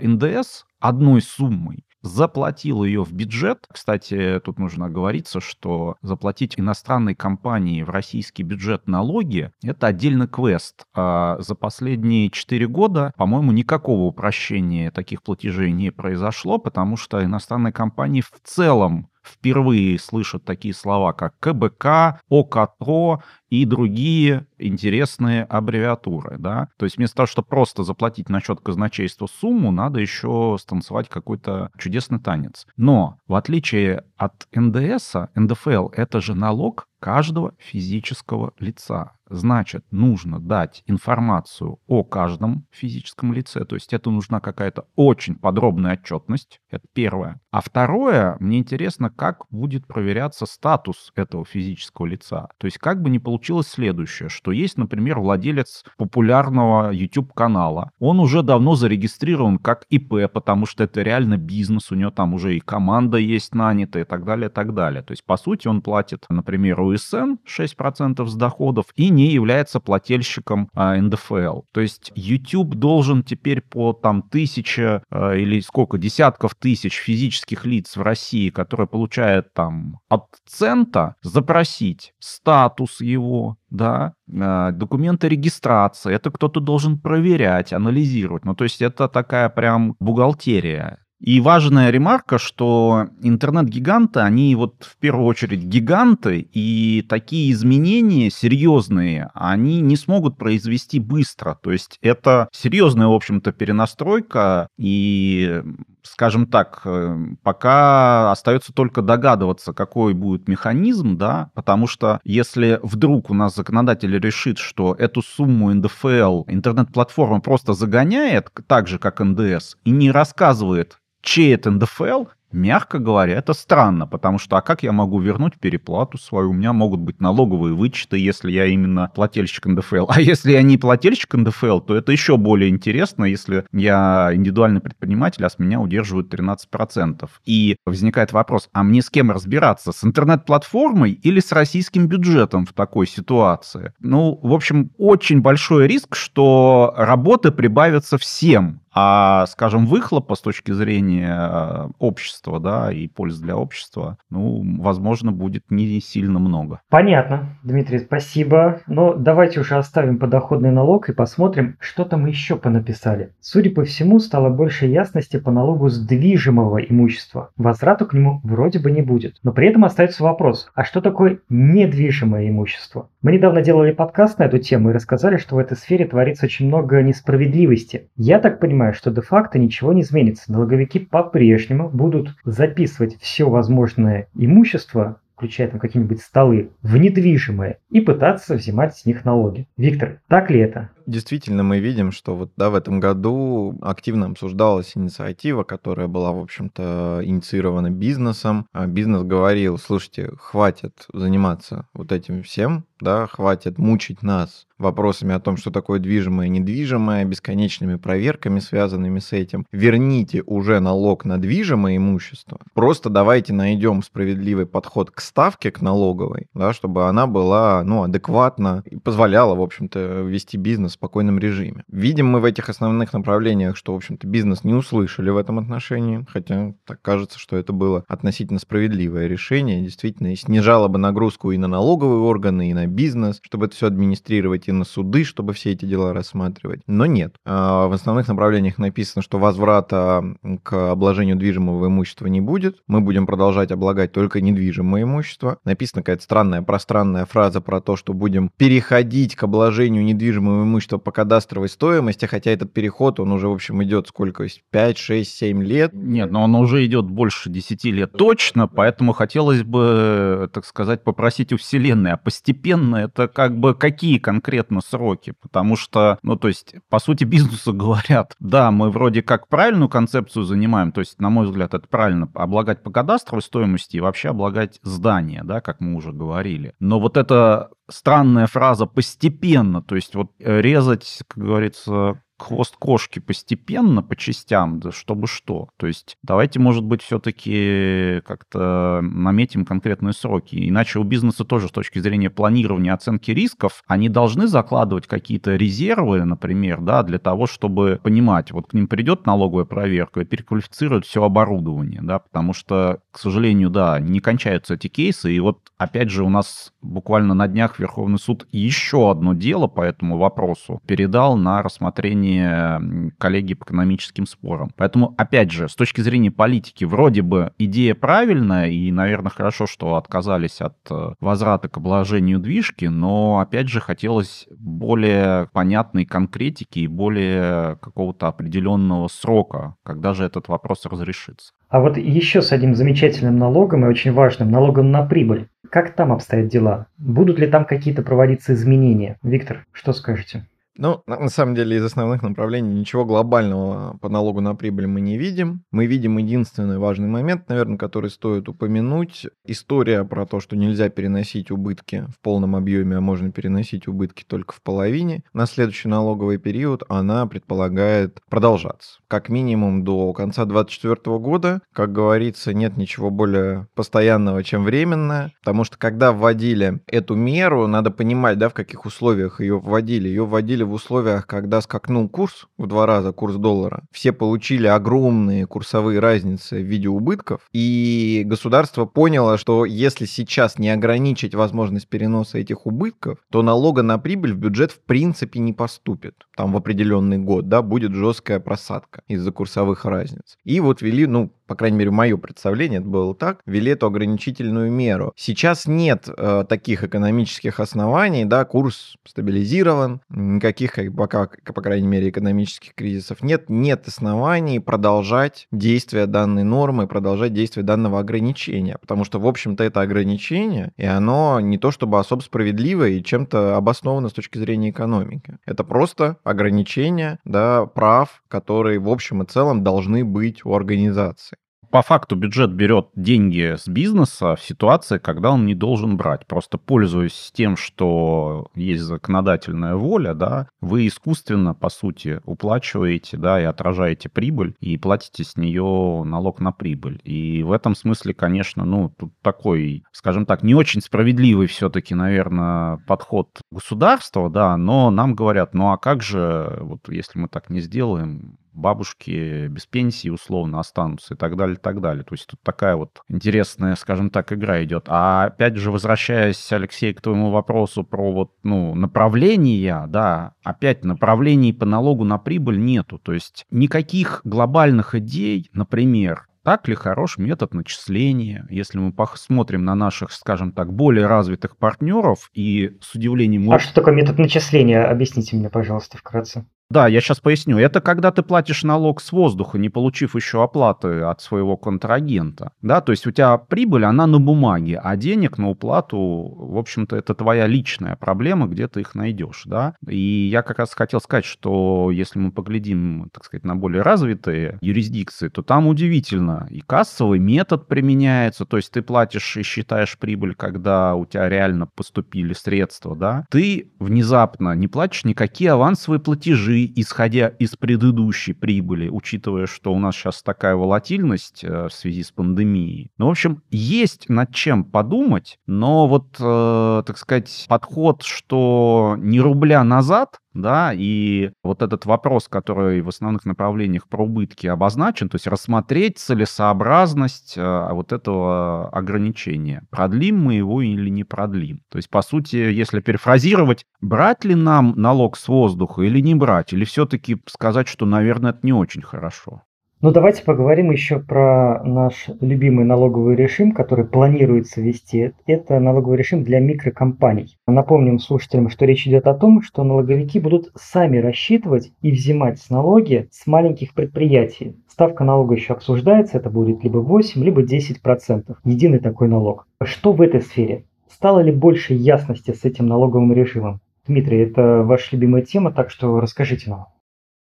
НДС, 0.00 0.64
одной 0.88 1.22
суммой, 1.22 1.84
заплатил 2.02 2.84
ее 2.84 3.04
в 3.04 3.12
бюджет. 3.12 3.66
Кстати, 3.70 4.40
тут 4.44 4.58
нужно 4.58 4.86
оговориться, 4.86 5.40
что 5.40 5.96
заплатить 6.02 6.54
иностранной 6.56 7.14
компании 7.14 7.82
в 7.82 7.90
российский 7.90 8.42
бюджет 8.42 8.86
налоги— 8.86 9.50
это 9.62 9.88
отдельный 9.88 10.28
квест. 10.28 10.84
А 10.94 11.36
за 11.40 11.54
последние 11.54 12.30
4 12.30 12.66
года, 12.68 13.12
по-моему, 13.16 13.52
никакого 13.52 14.02
упрощения 14.02 14.90
таких 14.90 15.22
платежей 15.22 15.72
не 15.72 15.90
произошло, 15.90 16.58
потому 16.58 16.96
что 16.96 17.22
иностранные 17.24 17.72
компании 17.72 18.20
в 18.20 18.32
целом 18.44 19.08
впервые 19.24 19.98
слышат 19.98 20.44
такие 20.44 20.72
слова, 20.72 21.12
как 21.12 21.36
КБК, 21.40 22.20
ОКТО 22.30 23.24
и 23.48 23.64
другие 23.64 24.46
интересные 24.58 25.44
аббревиатуры, 25.44 26.38
да. 26.38 26.68
То 26.78 26.84
есть 26.84 26.96
вместо 26.96 27.16
того, 27.16 27.26
чтобы 27.26 27.48
просто 27.48 27.84
заплатить 27.84 28.28
на 28.28 28.40
счет 28.40 28.60
казначейства 28.60 29.26
сумму, 29.26 29.70
надо 29.70 30.00
еще 30.00 30.56
станцевать 30.60 31.08
какой-то 31.08 31.70
чудесный 31.78 32.18
танец. 32.18 32.66
Но 32.76 33.18
в 33.26 33.34
отличие 33.34 34.04
от 34.16 34.46
НДС, 34.54 35.14
НДФЛ— 35.34 35.88
это 35.92 36.20
же 36.20 36.34
налог 36.34 36.88
каждого 37.00 37.54
физического 37.58 38.52
лица. 38.58 39.12
Значит, 39.28 39.84
нужно 39.90 40.40
дать 40.40 40.82
информацию 40.86 41.78
о 41.86 42.04
каждом 42.04 42.66
физическом 42.70 43.32
лице. 43.32 43.64
То 43.64 43.74
есть 43.74 43.92
это 43.92 44.10
нужна 44.10 44.40
какая-то 44.40 44.86
очень 44.94 45.34
подробная 45.34 45.94
отчетность. 45.94 46.60
Это 46.70 46.86
первое. 46.92 47.40
А 47.50 47.60
второе, 47.60 48.36
мне 48.38 48.58
интересно, 48.58 49.10
как 49.10 49.44
будет 49.50 49.86
проверяться 49.86 50.46
статус 50.46 51.12
этого 51.16 51.44
физического 51.44 52.06
лица. 52.06 52.48
То 52.58 52.66
есть 52.66 52.78
как 52.78 53.02
бы 53.02 53.10
не 53.10 53.18
получилось 53.18 53.35
следующее, 53.62 54.28
что 54.28 54.52
есть, 54.52 54.78
например, 54.78 55.18
владелец 55.18 55.84
популярного 55.96 56.90
YouTube-канала. 56.90 57.90
Он 57.98 58.20
уже 58.20 58.42
давно 58.42 58.74
зарегистрирован 58.74 59.58
как 59.58 59.84
ИП, 59.90 60.30
потому 60.32 60.66
что 60.66 60.84
это 60.84 61.02
реально 61.02 61.36
бизнес, 61.36 61.90
у 61.90 61.94
него 61.94 62.10
там 62.10 62.34
уже 62.34 62.56
и 62.56 62.60
команда 62.60 63.18
есть 63.18 63.54
нанята 63.54 64.00
и 64.00 64.04
так 64.04 64.24
далее, 64.24 64.48
и 64.48 64.52
так 64.52 64.74
далее. 64.74 65.02
То 65.02 65.12
есть, 65.12 65.24
по 65.24 65.36
сути, 65.36 65.68
он 65.68 65.82
платит, 65.82 66.26
например, 66.28 66.80
УСН 66.80 67.36
6% 67.46 68.26
с 68.26 68.34
доходов 68.34 68.86
и 68.94 69.08
не 69.08 69.28
является 69.32 69.80
плательщиком 69.80 70.68
а, 70.74 70.96
НДФЛ. 70.96 71.62
То 71.72 71.80
есть 71.80 72.12
YouTube 72.14 72.74
должен 72.74 73.22
теперь 73.22 73.60
по 73.60 73.92
там 73.92 74.22
тысяча 74.22 75.02
а, 75.10 75.32
или 75.34 75.60
сколько, 75.60 75.98
десятков 75.98 76.54
тысяч 76.54 76.94
физических 76.94 77.64
лиц 77.64 77.96
в 77.96 78.02
России, 78.02 78.50
которые 78.50 78.86
получают 78.86 79.52
там 79.52 79.98
от 80.08 80.24
цента, 80.46 81.16
запросить 81.22 82.12
статус 82.18 83.00
его, 83.00 83.25
да, 83.70 84.12
а, 84.32 84.72
документы 84.72 85.28
регистрации, 85.28 86.14
это 86.14 86.30
кто-то 86.30 86.60
должен 86.60 86.98
проверять, 86.98 87.72
анализировать. 87.72 88.44
Ну, 88.44 88.54
то 88.54 88.64
есть 88.64 88.82
это 88.82 89.08
такая 89.08 89.48
прям 89.48 89.96
бухгалтерия. 90.00 90.98
И 91.18 91.40
важная 91.40 91.90
ремарка, 91.90 92.38
что 92.38 93.06
интернет-гиганты, 93.22 94.20
они 94.20 94.54
вот 94.54 94.84
в 94.84 94.98
первую 94.98 95.26
очередь 95.26 95.62
гиганты, 95.62 96.46
и 96.52 97.04
такие 97.08 97.52
изменения 97.52 98.30
серьезные, 98.30 99.30
они 99.34 99.80
не 99.80 99.96
смогут 99.96 100.36
произвести 100.36 101.00
быстро. 101.00 101.58
То 101.62 101.72
есть 101.72 101.98
это 102.02 102.48
серьезная, 102.52 103.06
в 103.06 103.14
общем-то, 103.14 103.52
перенастройка, 103.52 104.68
и 104.76 105.62
скажем 106.06 106.46
так, 106.46 106.82
э, 106.84 107.16
пока 107.42 108.30
остается 108.30 108.72
только 108.72 109.02
догадываться, 109.02 109.72
какой 109.72 110.14
будет 110.14 110.48
механизм, 110.48 111.16
да, 111.16 111.50
потому 111.54 111.86
что 111.86 112.20
если 112.24 112.80
вдруг 112.82 113.30
у 113.30 113.34
нас 113.34 113.54
законодатель 113.54 114.18
решит, 114.18 114.58
что 114.58 114.94
эту 114.94 115.22
сумму 115.22 115.72
НДФЛ 115.72 116.44
интернет-платформа 116.46 117.40
просто 117.40 117.74
загоняет, 117.74 118.50
так 118.66 118.88
же, 118.88 118.98
как 118.98 119.20
НДС, 119.20 119.76
и 119.84 119.90
не 119.90 120.10
рассказывает, 120.10 120.98
чей 121.20 121.54
это 121.54 121.70
НДФЛ, 121.70 122.26
Мягко 122.52 122.98
говоря, 122.98 123.34
это 123.34 123.52
странно, 123.52 124.06
потому 124.06 124.38
что 124.38 124.56
а 124.56 124.62
как 124.62 124.82
я 124.82 124.92
могу 124.92 125.20
вернуть 125.20 125.58
переплату 125.58 126.16
свою? 126.18 126.50
У 126.50 126.52
меня 126.52 126.72
могут 126.72 127.00
быть 127.00 127.20
налоговые 127.20 127.74
вычеты, 127.74 128.18
если 128.18 128.50
я 128.50 128.66
именно 128.66 129.10
плательщик 129.14 129.66
НДФЛ. 129.66 130.06
А 130.16 130.20
если 130.20 130.52
я 130.52 130.62
не 130.62 130.78
плательщик 130.78 131.34
НДФЛ, 131.34 131.80
то 131.80 131.94
это 131.94 132.10
еще 132.10 132.38
более 132.38 132.70
интересно, 132.70 133.24
если 133.24 133.66
я 133.72 134.30
индивидуальный 134.32 134.80
предприниматель, 134.80 135.44
а 135.44 135.50
с 135.50 135.58
меня 135.58 135.78
удерживают 135.80 136.32
13%. 136.32 137.28
И 137.44 137.76
возникает 137.84 138.32
вопрос, 138.32 138.70
а 138.72 138.82
мне 138.82 139.02
с 139.02 139.10
кем 139.10 139.30
разбираться? 139.30 139.92
С 139.92 140.04
интернет-платформой 140.04 141.12
или 141.12 141.40
с 141.40 141.52
российским 141.52 142.06
бюджетом 142.06 142.64
в 142.64 142.72
такой 142.72 143.06
ситуации? 143.06 143.92
Ну, 144.00 144.38
в 144.42 144.54
общем, 144.54 144.90
очень 144.96 145.42
большой 145.42 145.86
риск, 145.86 146.14
что 146.14 146.94
работы 146.96 147.50
прибавятся 147.50 148.16
всем, 148.16 148.80
а, 148.98 149.44
скажем, 149.46 149.84
выхлопа 149.84 150.36
с 150.36 150.40
точки 150.40 150.72
зрения 150.72 151.36
э, 151.38 151.88
общества, 151.98 152.58
да, 152.58 152.90
и 152.90 153.08
пользы 153.08 153.42
для 153.42 153.54
общества, 153.54 154.16
ну, 154.30 154.62
возможно, 154.80 155.32
будет 155.32 155.64
не 155.68 156.00
сильно 156.00 156.38
много. 156.38 156.80
Понятно, 156.88 157.58
Дмитрий, 157.62 157.98
спасибо. 157.98 158.80
Но 158.86 159.12
давайте 159.12 159.60
уже 159.60 159.76
оставим 159.76 160.18
подоходный 160.18 160.70
налог 160.70 161.10
и 161.10 161.12
посмотрим, 161.12 161.76
что 161.78 162.06
там 162.06 162.24
еще 162.24 162.56
понаписали. 162.56 163.34
Судя 163.40 163.70
по 163.70 163.84
всему, 163.84 164.18
стало 164.18 164.48
больше 164.48 164.86
ясности 164.86 165.38
по 165.38 165.50
налогу 165.50 165.90
с 165.90 165.98
движимого 165.98 166.78
имущества. 166.78 167.50
Возврату 167.58 168.06
к 168.06 168.14
нему 168.14 168.40
вроде 168.44 168.78
бы 168.78 168.90
не 168.90 169.02
будет. 169.02 169.36
Но 169.42 169.52
при 169.52 169.68
этом 169.68 169.84
остается 169.84 170.22
вопрос, 170.22 170.70
а 170.74 170.84
что 170.84 171.02
такое 171.02 171.40
недвижимое 171.50 172.48
имущество? 172.48 173.10
Мы 173.20 173.32
недавно 173.32 173.60
делали 173.60 173.92
подкаст 173.92 174.38
на 174.38 174.44
эту 174.44 174.58
тему 174.58 174.88
и 174.88 174.92
рассказали, 174.94 175.36
что 175.36 175.56
в 175.56 175.58
этой 175.58 175.76
сфере 175.76 176.06
творится 176.06 176.46
очень 176.46 176.68
много 176.68 177.02
несправедливости. 177.02 178.08
Я 178.16 178.38
так 178.38 178.58
понимаю, 178.60 178.85
понимаю, 178.86 178.94
что 178.94 179.10
де-факто 179.10 179.58
ничего 179.58 179.92
не 179.92 180.02
изменится. 180.02 180.52
Налоговики 180.52 180.98
по-прежнему 180.98 181.88
будут 181.88 182.36
записывать 182.44 183.18
все 183.20 183.48
возможное 183.48 184.28
имущество 184.34 185.20
включая 185.36 185.68
там 185.68 185.78
какие-нибудь 185.78 186.22
столы, 186.22 186.70
в 186.80 186.96
недвижимое 186.96 187.78
и 187.90 188.00
пытаться 188.00 188.54
взимать 188.54 188.96
с 188.96 189.04
них 189.04 189.26
налоги. 189.26 189.68
Виктор, 189.76 190.20
так 190.28 190.50
ли 190.50 190.60
это? 190.60 190.88
Действительно, 191.06 191.62
мы 191.62 191.78
видим, 191.78 192.10
что 192.10 192.34
вот 192.34 192.52
да, 192.56 192.70
в 192.70 192.74
этом 192.74 193.00
году 193.00 193.78
активно 193.82 194.26
обсуждалась 194.26 194.92
инициатива, 194.96 195.62
которая 195.62 196.08
была, 196.08 196.32
в 196.32 196.38
общем-то, 196.38 197.20
инициирована 197.22 197.90
бизнесом. 197.90 198.66
А 198.72 198.86
бизнес 198.86 199.24
говорил, 199.24 199.76
слушайте, 199.76 200.30
хватит 200.38 201.06
заниматься 201.12 201.86
вот 201.92 202.12
этим 202.12 202.42
всем, 202.42 202.86
да, 203.00 203.26
хватит 203.26 203.78
мучить 203.78 204.22
нас 204.22 204.66
вопросами 204.78 205.34
о 205.34 205.40
том, 205.40 205.56
что 205.56 205.70
такое 205.70 205.98
движимое 205.98 206.46
и 206.46 206.50
недвижимое, 206.50 207.24
бесконечными 207.24 207.96
проверками, 207.96 208.60
связанными 208.60 209.18
с 209.18 209.32
этим. 209.32 209.66
Верните 209.72 210.42
уже 210.44 210.80
налог 210.80 211.24
на 211.24 211.38
движимое 211.38 211.96
имущество. 211.96 212.58
Просто 212.74 213.08
давайте 213.08 213.52
найдем 213.52 214.02
справедливый 214.02 214.66
подход 214.66 215.10
к 215.10 215.20
ставке, 215.20 215.70
к 215.70 215.80
налоговой, 215.80 216.48
да, 216.54 216.72
чтобы 216.72 217.08
она 217.08 217.26
была 217.26 217.82
ну, 217.84 218.02
адекватна 218.02 218.82
и 218.84 218.96
позволяла, 218.96 219.54
в 219.54 219.62
общем-то, 219.62 220.22
вести 220.22 220.56
бизнес 220.56 220.92
в 220.92 220.94
спокойном 220.94 221.38
режиме. 221.38 221.84
Видим 221.88 222.26
мы 222.26 222.40
в 222.40 222.44
этих 222.44 222.68
основных 222.68 223.12
направлениях, 223.12 223.76
что, 223.76 223.92
в 223.92 223.96
общем-то, 223.96 224.26
бизнес 224.26 224.64
не 224.64 224.74
услышали 224.74 225.30
в 225.30 225.36
этом 225.36 225.58
отношении, 225.58 226.26
хотя 226.28 226.74
так 226.84 227.00
кажется, 227.02 227.38
что 227.38 227.56
это 227.56 227.72
было 227.72 228.04
относительно 228.08 228.58
справедливое 228.58 229.26
решение, 229.26 229.82
действительно, 229.82 230.34
снижало 230.36 230.88
бы 230.88 230.98
нагрузку 230.98 231.50
и 231.50 231.58
на 231.58 231.68
налоговые 231.68 232.20
органы, 232.20 232.70
и 232.70 232.74
на 232.74 232.85
бизнес, 232.86 233.40
чтобы 233.42 233.66
это 233.66 233.74
все 233.74 233.86
администрировать, 233.86 234.68
и 234.68 234.72
на 234.72 234.84
суды, 234.84 235.24
чтобы 235.24 235.52
все 235.52 235.72
эти 235.72 235.84
дела 235.84 236.12
рассматривать. 236.12 236.80
Но 236.86 237.06
нет. 237.06 237.36
А, 237.44 237.88
в 237.88 237.92
основных 237.92 238.28
направлениях 238.28 238.78
написано, 238.78 239.22
что 239.22 239.38
возврата 239.38 240.24
к 240.62 240.92
обложению 240.92 241.36
движимого 241.36 241.86
имущества 241.86 242.26
не 242.26 242.40
будет. 242.40 242.78
Мы 242.86 243.00
будем 243.00 243.26
продолжать 243.26 243.70
облагать 243.70 244.12
только 244.12 244.40
недвижимое 244.40 245.02
имущество. 245.02 245.58
Написана 245.64 246.02
какая-то 246.02 246.22
странная, 246.22 246.62
пространная 246.62 247.24
фраза 247.24 247.60
про 247.60 247.80
то, 247.80 247.96
что 247.96 248.12
будем 248.12 248.50
переходить 248.56 249.36
к 249.36 249.42
обложению 249.42 250.04
недвижимого 250.04 250.64
имущества 250.64 250.98
по 250.98 251.10
кадастровой 251.12 251.68
стоимости, 251.68 252.26
хотя 252.26 252.50
этот 252.50 252.72
переход, 252.72 253.20
он 253.20 253.32
уже, 253.32 253.48
в 253.48 253.52
общем, 253.52 253.82
идет 253.82 254.08
сколько? 254.08 254.46
5, 254.70 254.98
6, 254.98 255.30
7 255.30 255.62
лет? 255.62 255.90
Нет, 255.92 256.30
но 256.30 256.42
он 256.44 256.54
уже 256.54 256.84
идет 256.84 257.06
больше 257.06 257.50
10 257.50 257.84
лет 257.84 258.12
точно, 258.12 258.68
поэтому 258.68 259.12
хотелось 259.12 259.62
бы, 259.62 260.50
так 260.52 260.64
сказать, 260.64 261.02
попросить 261.02 261.52
у 261.52 261.56
Вселенной, 261.56 262.12
а 262.12 262.16
постепенно 262.16 262.75
это 262.76 263.28
как 263.28 263.58
бы 263.58 263.74
какие 263.74 264.18
конкретно 264.18 264.80
сроки? 264.80 265.34
Потому 265.40 265.76
что, 265.76 266.18
ну, 266.22 266.36
то 266.36 266.48
есть, 266.48 266.74
по 266.88 266.98
сути, 266.98 267.24
бизнесу 267.24 267.72
говорят, 267.74 268.34
да, 268.40 268.70
мы 268.70 268.90
вроде 268.90 269.22
как 269.22 269.48
правильную 269.48 269.88
концепцию 269.88 270.44
занимаем, 270.44 270.92
то 270.92 271.00
есть, 271.00 271.20
на 271.20 271.30
мой 271.30 271.46
взгляд, 271.46 271.74
это 271.74 271.86
правильно, 271.88 272.28
облагать 272.34 272.82
по 272.82 272.90
кадастровой 272.90 273.42
стоимости 273.42 273.96
и 273.96 274.00
вообще 274.00 274.30
облагать 274.30 274.78
здания, 274.82 275.42
да, 275.44 275.60
как 275.60 275.80
мы 275.80 275.94
уже 275.94 276.12
говорили. 276.12 276.74
Но 276.78 277.00
вот 277.00 277.16
эта 277.16 277.70
странная 277.88 278.46
фраза 278.46 278.86
«постепенно», 278.86 279.82
то 279.82 279.96
есть 279.96 280.14
вот 280.14 280.32
резать, 280.38 281.22
как 281.28 281.44
говорится, 281.44 282.20
хвост 282.38 282.76
кошки 282.76 283.18
постепенно, 283.18 284.02
по 284.02 284.16
частям, 284.16 284.80
да 284.80 284.92
чтобы 284.92 285.26
что. 285.26 285.68
То 285.76 285.86
есть 285.86 286.16
давайте, 286.22 286.58
может 286.60 286.84
быть, 286.84 287.02
все-таки 287.02 288.20
как-то 288.26 289.00
наметим 289.02 289.64
конкретные 289.64 290.12
сроки. 290.12 290.68
Иначе 290.68 290.98
у 290.98 291.04
бизнеса 291.04 291.44
тоже 291.44 291.68
с 291.68 291.70
точки 291.70 291.98
зрения 291.98 292.30
планирования 292.30 292.92
оценки 292.92 293.30
рисков, 293.30 293.82
они 293.86 294.08
должны 294.08 294.46
закладывать 294.46 295.06
какие-то 295.06 295.56
резервы, 295.56 296.24
например, 296.24 296.80
да, 296.80 297.02
для 297.02 297.18
того, 297.18 297.46
чтобы 297.46 298.00
понимать, 298.02 298.52
вот 298.52 298.68
к 298.68 298.74
ним 298.74 298.88
придет 298.88 299.26
налоговая 299.26 299.64
проверка 299.64 300.20
и 300.20 300.24
переквалифицирует 300.24 301.06
все 301.06 301.22
оборудование, 301.22 302.00
да, 302.02 302.18
потому 302.18 302.52
что, 302.52 303.00
к 303.10 303.18
сожалению, 303.18 303.70
да, 303.70 303.98
не 304.00 304.20
кончаются 304.20 304.74
эти 304.74 304.88
кейсы, 304.88 305.32
и 305.32 305.40
вот 305.40 305.58
опять 305.78 306.10
же 306.10 306.24
у 306.24 306.28
нас 306.28 306.72
буквально 306.82 307.34
на 307.34 307.48
днях 307.48 307.78
Верховный 307.78 308.18
суд 308.18 308.46
еще 308.52 309.10
одно 309.10 309.34
дело 309.34 309.66
по 309.66 309.82
этому 309.82 310.18
вопросу 310.18 310.80
передал 310.86 311.36
на 311.36 311.62
рассмотрение 311.62 312.25
мнение 312.26 313.12
коллеги 313.18 313.54
по 313.54 313.64
экономическим 313.64 314.26
спорам. 314.26 314.70
Поэтому, 314.76 315.14
опять 315.16 315.50
же, 315.50 315.68
с 315.68 315.74
точки 315.74 316.00
зрения 316.00 316.30
политики, 316.30 316.84
вроде 316.84 317.22
бы 317.22 317.52
идея 317.58 317.94
правильная, 317.94 318.68
и, 318.68 318.90
наверное, 318.90 319.30
хорошо, 319.30 319.66
что 319.66 319.96
отказались 319.96 320.60
от 320.60 320.76
э, 320.90 321.14
возврата 321.20 321.68
к 321.68 321.76
обложению 321.76 322.38
движки, 322.38 322.86
но, 322.86 323.38
опять 323.40 323.68
же, 323.68 323.80
хотелось 323.80 324.46
более 324.50 325.48
понятной 325.52 326.04
конкретики 326.04 326.80
и 326.80 326.86
более 326.86 327.76
какого-то 327.76 328.28
определенного 328.28 329.08
срока, 329.08 329.76
когда 329.84 330.14
же 330.14 330.24
этот 330.24 330.48
вопрос 330.48 330.84
разрешится. 330.86 331.52
А 331.68 331.80
вот 331.80 331.96
еще 331.96 332.42
с 332.42 332.52
одним 332.52 332.74
замечательным 332.74 333.38
налогом 333.38 333.84
и 333.84 333.88
очень 333.88 334.12
важным 334.12 334.50
налогом 334.50 334.90
на 334.90 335.04
прибыль. 335.04 335.48
Как 335.70 335.94
там 335.94 336.12
обстоят 336.12 336.48
дела? 336.48 336.86
Будут 336.96 337.38
ли 337.38 337.48
там 337.48 337.64
какие-то 337.64 338.02
проводиться 338.02 338.54
изменения? 338.54 339.16
Виктор, 339.22 339.66
что 339.72 339.92
скажете? 339.92 340.46
Ну, 340.78 341.02
на 341.06 341.28
самом 341.28 341.54
деле, 341.54 341.76
из 341.76 341.84
основных 341.84 342.22
направлений 342.22 342.74
ничего 342.74 343.04
глобального 343.04 343.96
по 344.00 344.08
налогу 344.08 344.40
на 344.40 344.54
прибыль 344.54 344.86
мы 344.86 345.00
не 345.00 345.16
видим. 345.16 345.62
Мы 345.70 345.86
видим 345.86 346.18
единственный 346.18 346.78
важный 346.78 347.08
момент, 347.08 347.48
наверное, 347.48 347.78
который 347.78 348.10
стоит 348.10 348.48
упомянуть. 348.48 349.26
История 349.44 350.04
про 350.04 350.26
то, 350.26 350.40
что 350.40 350.56
нельзя 350.56 350.88
переносить 350.88 351.50
убытки 351.50 352.06
в 352.14 352.20
полном 352.20 352.56
объеме, 352.56 352.96
а 352.96 353.00
можно 353.00 353.32
переносить 353.32 353.88
убытки 353.88 354.24
только 354.26 354.52
в 354.52 354.62
половине. 354.62 355.22
На 355.32 355.46
следующий 355.46 355.88
налоговый 355.88 356.38
период 356.38 356.82
она 356.88 357.26
предполагает 357.26 358.20
продолжаться. 358.28 359.00
Как 359.08 359.28
минимум 359.28 359.84
до 359.84 360.12
конца 360.12 360.44
2024 360.44 361.18
года, 361.18 361.60
как 361.72 361.92
говорится, 361.92 362.52
нет 362.52 362.76
ничего 362.76 363.10
более 363.10 363.68
постоянного, 363.74 364.44
чем 364.44 364.64
временное. 364.64 365.32
Потому 365.40 365.64
что 365.64 365.78
когда 365.78 366.12
вводили 366.12 366.80
эту 366.86 367.14
меру, 367.14 367.66
надо 367.66 367.90
понимать, 367.90 368.38
да, 368.38 368.48
в 368.48 368.54
каких 368.54 368.84
условиях 368.84 369.40
ее 369.40 369.58
вводили. 369.58 370.08
Ее 370.08 370.26
вводили 370.26 370.65
в 370.66 370.72
условиях, 370.72 371.26
когда 371.26 371.60
скакнул 371.60 372.08
курс 372.08 372.46
в 372.58 372.66
два 372.66 372.86
раза, 372.86 373.12
курс 373.12 373.36
доллара, 373.36 373.84
все 373.92 374.12
получили 374.12 374.66
огромные 374.66 375.46
курсовые 375.46 376.00
разницы 376.00 376.56
в 376.56 376.64
виде 376.64 376.88
убытков, 376.88 377.42
и 377.52 378.22
государство 378.26 378.84
поняло, 378.84 379.38
что 379.38 379.64
если 379.64 380.04
сейчас 380.04 380.58
не 380.58 380.70
ограничить 380.70 381.34
возможность 381.34 381.88
переноса 381.88 382.38
этих 382.38 382.66
убытков, 382.66 383.18
то 383.30 383.42
налога 383.42 383.82
на 383.82 383.98
прибыль 383.98 384.34
в 384.34 384.38
бюджет 384.38 384.72
в 384.72 384.80
принципе 384.80 385.40
не 385.40 385.52
поступит. 385.52 386.26
Там 386.36 386.52
в 386.52 386.56
определенный 386.56 387.18
год, 387.18 387.48
да, 387.48 387.62
будет 387.62 387.94
жесткая 387.94 388.40
просадка 388.40 389.02
из-за 389.08 389.32
курсовых 389.32 389.84
разниц. 389.84 390.36
И 390.44 390.60
вот 390.60 390.82
ввели, 390.82 391.06
ну, 391.06 391.32
по 391.46 391.54
крайней 391.54 391.78
мере, 391.78 391.90
мое 391.90 392.16
представление, 392.16 392.80
это 392.80 392.88
было 392.88 393.14
так, 393.14 393.40
ввели 393.46 393.72
эту 393.72 393.86
ограничительную 393.86 394.70
меру. 394.70 395.12
Сейчас 395.16 395.66
нет 395.66 396.08
э, 396.08 396.44
таких 396.48 396.84
экономических 396.84 397.60
оснований, 397.60 398.24
да, 398.24 398.44
курс 398.44 398.96
стабилизирован, 399.06 400.00
никаких, 400.10 400.55
как, 400.64 400.94
пока, 400.96 401.28
по 401.44 401.62
крайней 401.62 401.86
мере, 401.86 402.08
экономических 402.08 402.74
кризисов 402.74 403.22
нет, 403.22 403.48
нет 403.48 403.86
оснований 403.86 404.60
продолжать 404.60 405.46
действие 405.52 406.06
данной 406.06 406.44
нормы, 406.44 406.86
продолжать 406.86 407.32
действие 407.32 407.64
данного 407.64 408.00
ограничения, 408.00 408.78
потому 408.80 409.04
что, 409.04 409.20
в 409.20 409.26
общем-то, 409.26 409.62
это 409.62 409.80
ограничение, 409.80 410.72
и 410.76 410.86
оно 410.86 411.40
не 411.40 411.58
то 411.58 411.70
чтобы 411.70 411.98
особо 411.98 412.22
справедливое 412.22 412.90
и 412.90 413.04
чем-то 413.04 413.56
обосновано 413.56 414.08
с 414.08 414.12
точки 414.12 414.38
зрения 414.38 414.70
экономики. 414.70 415.38
Это 415.44 415.64
просто 415.64 416.16
ограничение, 416.24 417.18
да, 417.24 417.66
прав, 417.66 418.22
которые 418.28 418.78
в 418.78 418.88
общем 418.88 419.22
и 419.22 419.26
целом 419.26 419.62
должны 419.62 420.04
быть 420.04 420.44
у 420.44 420.54
организации. 420.54 421.36
По 421.70 421.82
факту 421.82 422.16
бюджет 422.16 422.52
берет 422.52 422.88
деньги 422.94 423.54
с 423.56 423.68
бизнеса 423.68 424.36
в 424.36 424.42
ситуации, 424.42 424.98
когда 424.98 425.30
он 425.30 425.46
не 425.46 425.54
должен 425.54 425.96
брать. 425.96 426.26
Просто 426.26 426.58
пользуясь 426.58 427.32
тем, 427.34 427.56
что 427.56 428.48
есть 428.54 428.82
законодательная 428.82 429.74
воля, 429.74 430.14
да, 430.14 430.48
вы 430.60 430.86
искусственно, 430.86 431.54
по 431.54 431.68
сути, 431.68 432.20
уплачиваете, 432.24 433.16
да, 433.16 433.40
и 433.40 433.44
отражаете 433.44 434.08
прибыль, 434.08 434.54
и 434.60 434.78
платите 434.78 435.24
с 435.24 435.36
нее 435.36 436.02
налог 436.04 436.40
на 436.40 436.52
прибыль. 436.52 437.00
И 437.04 437.42
в 437.42 437.52
этом 437.52 437.74
смысле, 437.74 438.14
конечно, 438.14 438.64
ну, 438.64 438.92
тут 438.98 439.12
такой, 439.22 439.84
скажем 439.92 440.26
так, 440.26 440.42
не 440.42 440.54
очень 440.54 440.80
справедливый 440.80 441.46
все-таки, 441.46 441.94
наверное, 441.94 442.78
подход 442.86 443.28
государства, 443.50 444.30
да, 444.30 444.56
но 444.56 444.90
нам 444.90 445.14
говорят, 445.14 445.54
ну 445.54 445.72
а 445.72 445.78
как 445.78 446.02
же, 446.02 446.58
вот 446.60 446.88
если 446.88 447.18
мы 447.18 447.28
так 447.28 447.50
не 447.50 447.60
сделаем, 447.60 448.38
бабушки 448.56 449.48
без 449.48 449.66
пенсии 449.66 450.08
условно 450.08 450.60
останутся 450.60 451.14
и 451.14 451.16
так 451.16 451.36
далее, 451.36 451.56
и 451.56 451.60
так 451.60 451.80
далее. 451.80 452.04
То 452.04 452.14
есть 452.14 452.26
тут 452.26 452.40
такая 452.42 452.76
вот 452.76 453.00
интересная, 453.08 453.76
скажем 453.76 454.10
так, 454.10 454.32
игра 454.32 454.62
идет. 454.64 454.86
А 454.88 455.26
опять 455.26 455.56
же, 455.56 455.70
возвращаясь, 455.70 456.52
Алексей, 456.52 456.92
к 456.94 457.00
твоему 457.00 457.30
вопросу 457.30 457.84
про 457.84 458.12
вот, 458.12 458.32
ну, 458.42 458.74
направления, 458.74 459.86
да, 459.88 460.32
опять 460.42 460.84
направлений 460.84 461.52
по 461.52 461.66
налогу 461.66 462.04
на 462.04 462.18
прибыль 462.18 462.58
нету. 462.58 462.98
То 462.98 463.12
есть 463.12 463.46
никаких 463.50 464.20
глобальных 464.24 464.94
идей, 464.94 465.50
например, 465.52 466.26
так 466.46 466.68
ли 466.68 466.76
хорош 466.76 467.18
метод 467.18 467.54
начисления? 467.54 468.46
Если 468.50 468.78
мы 468.78 468.92
посмотрим 468.92 469.64
на 469.64 469.74
наших, 469.74 470.12
скажем 470.12 470.52
так, 470.52 470.72
более 470.72 471.08
развитых 471.08 471.56
партнеров 471.56 472.30
и 472.34 472.78
с 472.80 472.94
удивлением... 472.94 473.50
А 473.50 473.58
что 473.58 473.74
такое 473.74 473.92
метод 473.92 474.18
начисления? 474.18 474.88
Объясните 474.88 475.34
мне, 475.34 475.50
пожалуйста, 475.50 475.98
вкратце. 475.98 476.46
Да, 476.68 476.88
я 476.88 477.00
сейчас 477.00 477.20
поясню. 477.20 477.58
Это 477.58 477.80
когда 477.80 478.10
ты 478.10 478.22
платишь 478.22 478.64
налог 478.64 479.00
с 479.00 479.12
воздуха, 479.12 479.56
не 479.56 479.68
получив 479.68 480.16
еще 480.16 480.42
оплаты 480.42 481.02
от 481.02 481.20
своего 481.20 481.56
контрагента. 481.56 482.52
Да, 482.60 482.80
то 482.80 482.90
есть 482.90 483.06
у 483.06 483.12
тебя 483.12 483.38
прибыль, 483.38 483.84
она 483.84 484.06
на 484.06 484.18
бумаге, 484.18 484.80
а 484.82 484.96
денег 484.96 485.38
на 485.38 485.48
уплату, 485.48 485.96
в 485.96 486.58
общем-то, 486.58 486.96
это 486.96 487.14
твоя 487.14 487.46
личная 487.46 487.94
проблема, 487.94 488.48
где 488.48 488.66
ты 488.66 488.80
их 488.80 488.96
найдешь. 488.96 489.42
Да? 489.46 489.76
И 489.86 490.28
я 490.30 490.42
как 490.42 490.58
раз 490.58 490.74
хотел 490.74 491.00
сказать, 491.00 491.24
что 491.24 491.90
если 491.92 492.18
мы 492.18 492.32
поглядим, 492.32 493.10
так 493.12 493.24
сказать, 493.24 493.44
на 493.44 493.54
более 493.54 493.82
развитые 493.82 494.58
юрисдикции, 494.60 495.28
то 495.28 495.42
там 495.42 495.68
удивительно. 495.68 496.48
И 496.50 496.60
кассовый 496.60 497.20
метод 497.20 497.68
применяется, 497.68 498.44
то 498.44 498.56
есть 498.56 498.72
ты 498.72 498.82
платишь 498.82 499.36
и 499.36 499.42
считаешь 499.42 499.96
прибыль, 499.98 500.34
когда 500.34 500.96
у 500.96 501.06
тебя 501.06 501.28
реально 501.28 501.68
поступили 501.68 502.32
средства. 502.32 502.96
Да? 502.96 503.24
Ты 503.30 503.70
внезапно 503.78 504.52
не 504.56 504.66
платишь 504.66 505.04
никакие 505.04 505.52
авансовые 505.52 506.00
платежи, 506.00 506.55
исходя 506.64 507.28
из 507.28 507.56
предыдущей 507.56 508.32
прибыли, 508.32 508.88
учитывая, 508.88 509.46
что 509.46 509.72
у 509.72 509.78
нас 509.78 509.94
сейчас 509.94 510.22
такая 510.22 510.56
волатильность 510.56 511.44
э, 511.44 511.68
в 511.68 511.72
связи 511.72 512.02
с 512.02 512.10
пандемией. 512.10 512.90
Ну, 512.98 513.06
в 513.06 513.10
общем, 513.10 513.42
есть 513.50 514.08
над 514.08 514.34
чем 514.34 514.64
подумать, 514.64 515.38
но 515.46 515.86
вот, 515.86 516.16
э, 516.18 516.82
так 516.86 516.96
сказать, 516.98 517.46
подход, 517.48 518.02
что 518.02 518.96
не 518.98 519.20
рубля 519.20 519.62
назад, 519.64 520.20
да, 520.36 520.72
и 520.74 521.30
вот 521.42 521.62
этот 521.62 521.86
вопрос, 521.86 522.28
который 522.28 522.82
в 522.82 522.88
основных 522.88 523.24
направлениях 523.24 523.88
про 523.88 524.04
убытки 524.04 524.46
обозначен, 524.46 525.08
то 525.08 525.16
есть 525.16 525.26
рассмотреть 525.26 525.98
целесообразность 525.98 527.34
э, 527.36 527.68
вот 527.72 527.92
этого 527.92 528.68
ограничения. 528.70 529.62
Продлим 529.70 530.18
мы 530.18 530.34
его 530.34 530.62
или 530.62 530.88
не 530.88 531.04
продлим. 531.04 531.62
То 531.70 531.78
есть, 531.78 531.90
по 531.90 532.02
сути, 532.02 532.36
если 532.36 532.80
перефразировать, 532.80 533.64
брать 533.80 534.24
ли 534.24 534.34
нам 534.34 534.74
налог 534.76 535.16
с 535.16 535.28
воздуха 535.28 535.82
или 535.82 536.00
не 536.00 536.14
брать, 536.14 536.52
или 536.52 536.64
все-таки 536.64 537.22
сказать, 537.26 537.68
что, 537.68 537.86
наверное, 537.86 538.30
это 538.30 538.40
не 538.42 538.52
очень 538.52 538.82
хорошо. 538.82 539.42
Ну, 539.82 539.90
давайте 539.90 540.24
поговорим 540.24 540.70
еще 540.70 541.00
про 541.00 541.62
наш 541.62 542.06
любимый 542.22 542.64
налоговый 542.64 543.14
режим, 543.14 543.52
который 543.52 543.84
планируется 543.84 544.62
ввести. 544.62 545.12
Это 545.26 545.60
налоговый 545.60 545.98
режим 545.98 546.24
для 546.24 546.40
микрокомпаний. 546.40 547.36
Напомним 547.46 547.98
слушателям, 547.98 548.48
что 548.48 548.64
речь 548.64 548.86
идет 548.86 549.06
о 549.06 549.12
том, 549.12 549.42
что 549.42 549.64
налоговики 549.64 550.18
будут 550.18 550.50
сами 550.54 550.96
рассчитывать 550.96 551.72
и 551.82 551.90
взимать 551.90 552.38
с 552.38 552.48
налоги 552.48 553.08
с 553.10 553.26
маленьких 553.26 553.74
предприятий. 553.74 554.56
Ставка 554.66 555.04
налога 555.04 555.34
еще 555.34 555.52
обсуждается, 555.52 556.16
это 556.16 556.30
будет 556.30 556.64
либо 556.64 556.78
8, 556.78 557.22
либо 557.22 557.42
10 557.42 557.82
процентов. 557.82 558.38
Единый 558.44 558.78
такой 558.78 559.08
налог. 559.08 559.46
Что 559.62 559.92
в 559.92 560.00
этой 560.00 560.22
сфере? 560.22 560.64
Стало 560.88 561.20
ли 561.20 561.32
больше 561.32 561.74
ясности 561.74 562.32
с 562.32 562.46
этим 562.46 562.66
налоговым 562.66 563.12
режимом? 563.12 563.60
Дмитрий, 563.86 564.20
это 564.20 564.62
ваша 564.62 564.96
любимая 564.96 565.20
тема, 565.20 565.52
так 565.52 565.68
что 565.68 566.00
расскажите 566.00 566.48
нам. 566.48 566.66